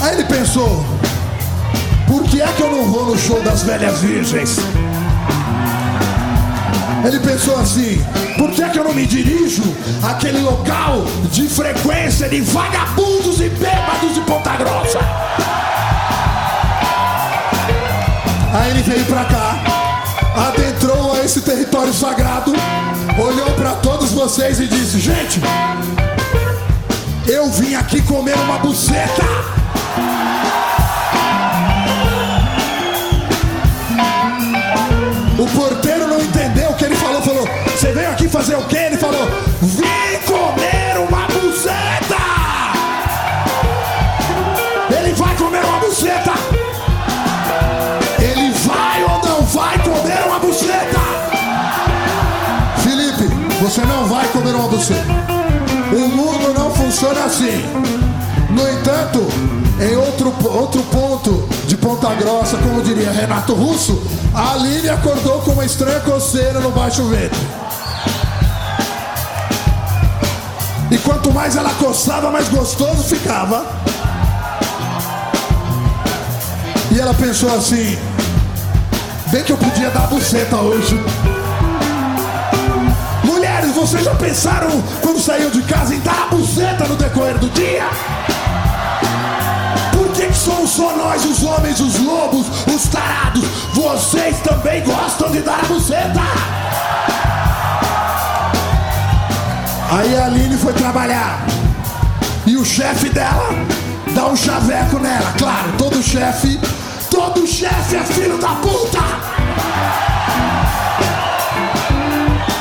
[0.00, 0.84] Aí ele pensou:
[2.08, 4.58] por que é que eu não vou no show das velhas virgens?
[7.06, 8.04] Ele pensou assim:
[8.36, 9.62] por que é que eu não me dirijo
[10.02, 14.98] àquele local de frequência de vagabundos e bêbados de Ponta Grossa?
[18.52, 20.04] Aí ele veio pra cá,
[20.48, 22.52] adentrou a esse território sagrado,
[23.16, 25.40] olhou pra todos vocês e disse: gente,
[27.28, 29.22] eu vim aqui comer uma buceta.
[37.76, 38.78] Você veio aqui fazer o quê?
[38.86, 39.28] Ele falou:
[39.60, 39.84] Vim
[40.24, 42.16] comer uma buceta.
[44.98, 46.32] Ele vai comer uma buceta.
[48.18, 51.00] Ele vai ou não vai comer uma buceta?
[52.78, 53.28] Felipe,
[53.60, 55.12] você não vai comer uma buceta.
[55.92, 57.62] O mundo não funciona assim.
[58.48, 59.28] No entanto,
[59.80, 64.02] em outro, outro ponto de Ponta Grossa, como diria Renato Russo,
[64.34, 67.38] a Aline acordou com uma estranha coceira no baixo ventre.
[70.90, 73.66] E quanto mais ela coçava, mais gostoso ficava.
[76.90, 77.98] E ela pensou assim:
[79.30, 80.98] bem que eu podia dar buceta hoje.
[83.24, 84.70] Mulheres, vocês já pensaram
[85.02, 87.90] quando saíram de casa em dar buceta no decorrer do dia?
[90.46, 93.42] Somos só nós, os homens, os lobos, os tarados?
[93.74, 96.20] Vocês também gostam de dar a buceta?
[99.90, 101.44] Aí a Aline foi trabalhar.
[102.46, 103.48] E o chefe dela
[104.14, 105.34] dá um chaveco nela.
[105.36, 106.60] Claro, todo chefe,
[107.10, 110.15] todo chefe é filho da puta!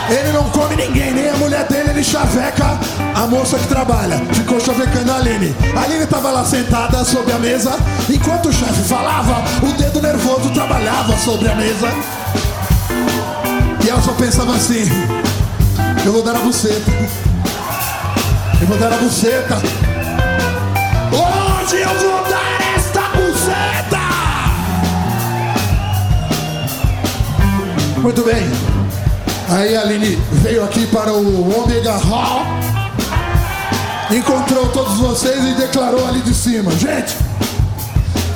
[0.10, 2.80] Ele não come ninguém, nem a mulher dele, ele chaveca
[3.16, 4.18] a moça que trabalha.
[4.34, 5.56] Ficou chavecando a Aline.
[5.76, 7.72] A Aline tava lá sentada sobre a mesa.
[8.10, 11.90] Enquanto o chefe falava, o dedo nervoso trabalhava sobre a mesa.
[13.84, 14.84] E ela só pensava assim:
[16.06, 16.92] Eu vou dar a buceta.
[18.62, 19.56] Eu vou dar a buceta.
[21.12, 24.00] Onde eu vou dar esta buceta?
[28.02, 28.75] Muito bem.
[29.48, 32.46] Aí a Aline veio aqui para o Omega Hall,
[34.10, 37.16] encontrou todos vocês e declarou ali de cima: Gente,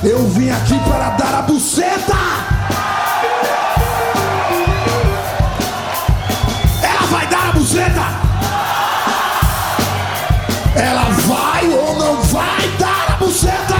[0.04, 2.16] eu vim aqui para dar a buceta!
[6.84, 8.02] Ela vai dar a buceta!
[10.76, 13.76] Ela vai ou não vai dar a buceta?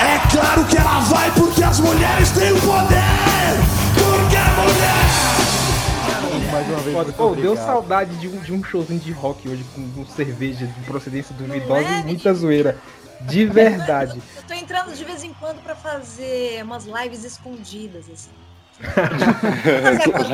[0.00, 3.03] É claro que ela vai porque as mulheres têm o poder!
[6.94, 7.12] Foda.
[7.12, 10.80] Pô, deu saudade de um, de um showzinho de rock hoje com, com cerveja de
[10.82, 12.78] procedência duvidosa é, e muita zoeira.
[13.22, 14.22] De verdade.
[14.36, 18.30] Eu tô entrando de vez em quando pra fazer umas lives escondidas, assim.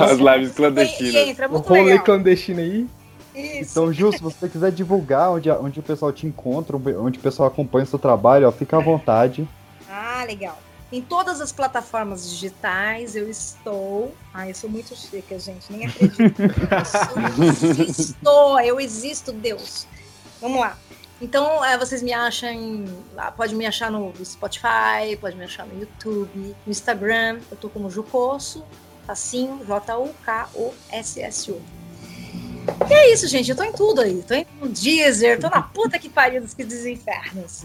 [0.00, 1.14] As lives clandestinas.
[1.14, 2.86] Entra, é O rolê clandestino aí.
[3.34, 3.70] Isso.
[3.70, 7.48] Então, Ju, se você quiser divulgar onde, onde o pessoal te encontra, onde o pessoal
[7.48, 9.48] acompanha o seu trabalho, ó, fica à vontade.
[9.88, 10.58] Ah, legal.
[10.92, 14.12] Em todas as plataformas digitais eu estou.
[14.34, 16.40] Ah, eu sou muito chique, gente, nem acredito.
[17.38, 17.44] Eu
[17.78, 19.86] existo, eu existo, Deus.
[20.40, 20.76] Vamos lá.
[21.22, 22.86] Então, é, vocês me acham,
[23.16, 27.40] ah, pode me achar no Spotify, pode me achar no YouTube, no Instagram.
[27.50, 28.64] Eu tô como Jucosso,
[29.06, 31.60] facinho, J-U-K-O-S-S-O.
[32.88, 33.50] E é isso, gente.
[33.50, 34.22] Eu tô em tudo aí.
[34.26, 37.64] Tô em Deezer, tô na puta que pariu dos que desinfernos.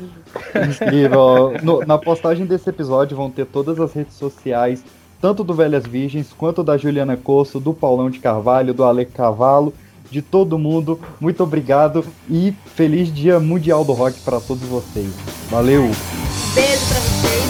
[0.55, 1.19] Incrível.
[1.19, 1.51] ó.
[1.61, 4.83] No- na postagem desse episódio vão ter todas as redes sociais,
[5.21, 9.73] tanto do Velhas Virgens, quanto da Juliana Coço, do Paulão de Carvalho, do Ale Cavalo,
[10.11, 10.99] de todo mundo.
[11.19, 15.09] Muito obrigado e feliz Dia Mundial do Rock para todos vocês.
[15.49, 15.83] Valeu!
[16.53, 17.45] Beijo pra vocês.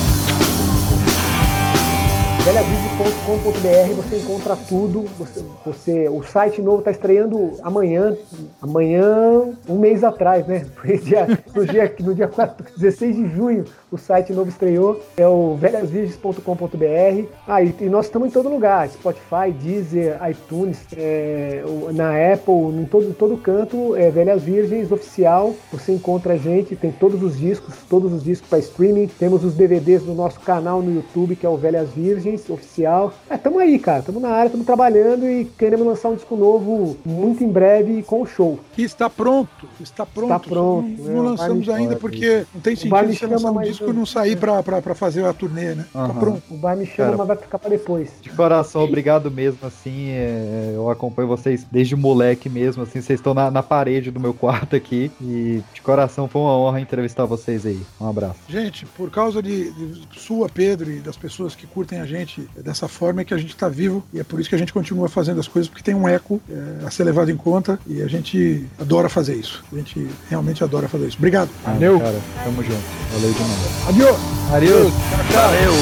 [2.97, 5.05] velhavídeo.com.br você encontra tudo.
[5.17, 8.15] Você, você- o site novo está estreando amanhã.
[8.61, 10.65] Amanhã, um mês atrás, né?
[11.03, 15.01] Dia- no, dia, no dia 4, 16 de junho, o site novo estreou.
[15.17, 17.27] É o velhasvirgens.com.br.
[17.47, 22.85] Ah, e, e nós estamos em todo lugar: Spotify, Deezer, iTunes, é, na Apple, em
[22.85, 23.95] todo, todo canto.
[23.95, 25.53] É Velhas Virgens Oficial.
[25.71, 29.07] Você encontra a gente, tem todos os discos, todos os discos para streaming.
[29.07, 32.84] Temos os DVDs do nosso canal no YouTube, que é o Velhas Virgens Oficial.
[32.85, 33.13] Especial.
[33.29, 34.03] É, tamo aí, cara.
[34.03, 38.25] Tamo na área, tamo trabalhando e queremos lançar um disco novo muito em breve com
[38.25, 38.59] show.
[38.73, 40.31] Que está pronto, está pronto.
[40.35, 41.01] Está pronto.
[41.01, 43.93] Não, não é, lançamos ainda porque não tem O sentido você lançar um disco e
[43.93, 45.85] não sair pra, pra, pra fazer a turnê, né?
[45.91, 46.19] Tá Aham.
[46.19, 46.43] pronto.
[46.49, 48.09] O bar me chama, Cara, mas vai ficar pra depois.
[48.21, 53.33] De coração, obrigado mesmo, assim, é, eu acompanho vocês desde moleque mesmo, assim, vocês estão
[53.33, 57.65] na, na parede do meu quarto aqui, e de coração foi uma honra entrevistar vocês
[57.65, 57.81] aí.
[57.99, 58.39] Um abraço.
[58.47, 62.89] Gente, por causa de, de sua, Pedro, e das pessoas que curtem a gente dessa
[62.89, 65.07] forma é que a gente está vivo e é por isso que a gente continua
[65.07, 68.07] fazendo as coisas, porque tem um eco é, a ser levado em conta e a
[68.07, 69.63] gente adora fazer isso.
[69.71, 71.17] A gente realmente adora fazer isso.
[71.17, 71.49] Obrigado.
[71.63, 71.99] Valeu.
[71.99, 72.83] Cara, tamo junto.
[73.13, 73.87] Valeu demais.
[73.87, 74.17] Adiós.
[74.53, 74.93] Adeus.
[75.31, 75.73] Valeu.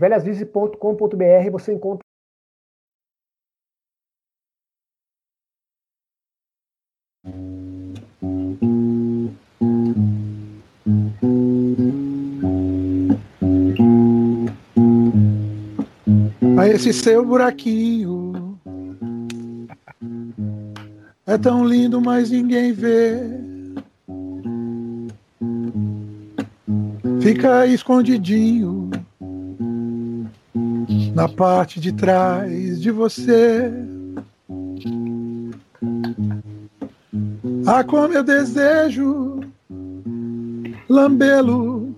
[0.00, 2.09] velhasvice.com.br você encontra
[16.70, 18.58] esse seu buraquinho.
[21.26, 23.18] É tão lindo, mas ninguém vê.
[27.20, 28.90] Fica escondidinho
[31.14, 33.70] na parte de trás de você.
[37.66, 39.40] Ah, como eu desejo
[40.88, 41.94] lambê-lo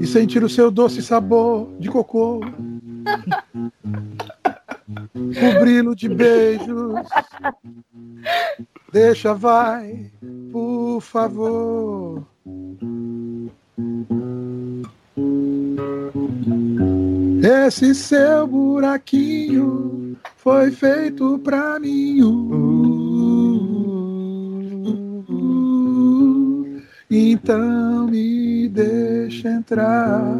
[0.00, 2.40] e sentir o seu doce sabor de cocô.
[5.38, 7.08] Cobri-lo de beijos.
[8.92, 10.10] Deixa, vai,
[10.52, 12.26] por favor.
[17.42, 22.18] Esse seu buraquinho foi feito pra mim.
[27.10, 30.38] Então me deixa entrar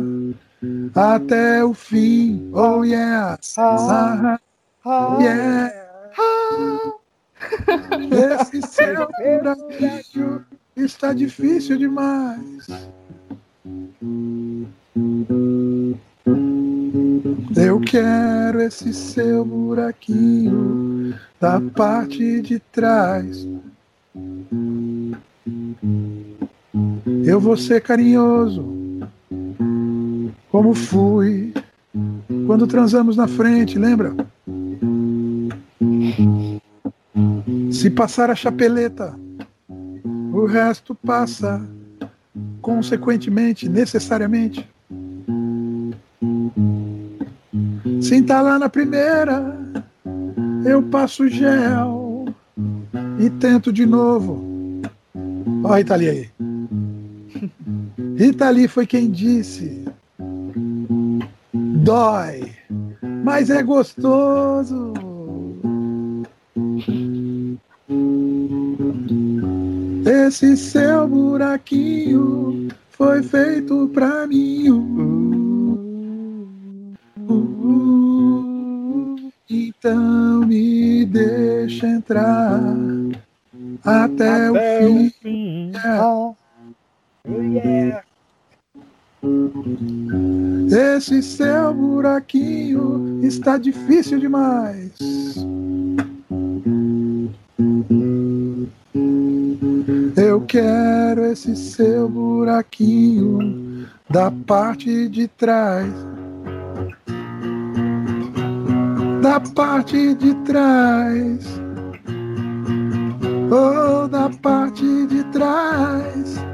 [0.95, 2.51] até o fim.
[2.53, 3.39] Oh yeah.
[3.57, 4.39] Ah,
[5.21, 5.73] yeah.
[8.41, 10.45] Esse seu buraquinho
[10.77, 12.67] está difícil demais.
[17.57, 23.47] Eu quero esse seu buraquinho da parte de trás.
[27.25, 28.65] Eu vou ser carinhoso,
[30.51, 31.53] como fui
[32.47, 34.15] quando transamos na frente, lembra?
[37.73, 39.19] Se passar a chapeleta,
[40.33, 41.61] o resto passa,
[42.61, 44.69] consequentemente, necessariamente.
[48.01, 49.59] Se entalar na primeira,
[50.65, 52.27] eu passo gel
[53.19, 54.83] e tento de novo.
[55.65, 56.29] Ó, a Rita Lee aí.
[58.17, 59.85] Rita Lee foi quem disse:
[61.91, 62.53] dói,
[63.25, 64.95] mas é gostoso.
[70.07, 74.71] Esse seu buraquinho foi feito pra mim.
[77.29, 82.61] Uh, uh, então me deixa entrar
[83.85, 84.55] até, o
[85.21, 85.73] fim.
[87.27, 88.05] Yeah.
[90.71, 94.93] Esse seu buraquinho está difícil demais.
[100.17, 105.93] Eu quero esse seu buraquinho da parte de trás.
[109.21, 111.61] Da parte de trás.
[113.51, 116.50] Oh, da parte de trás.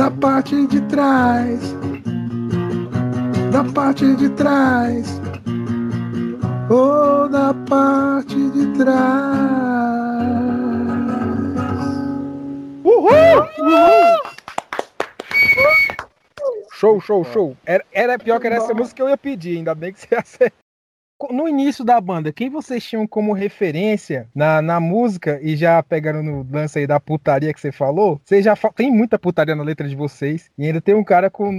[0.00, 1.60] Da parte de trás.
[3.52, 5.20] Da parte de trás.
[6.70, 8.96] Oh, da parte de trás.
[12.82, 13.10] Uhul!
[13.58, 14.20] Uhul!
[16.72, 17.54] Show, show, show.
[17.66, 20.14] Era, era pior que era essa música que eu ia pedir, ainda bem que você
[20.14, 20.69] acertou.
[21.30, 26.22] No início da banda, quem vocês tinham como referência na, na música e já pegaram
[26.22, 28.20] no lance aí da putaria que você falou?
[28.24, 31.28] Você já fa- tem muita putaria na letra de vocês e ainda tem um cara
[31.28, 31.52] com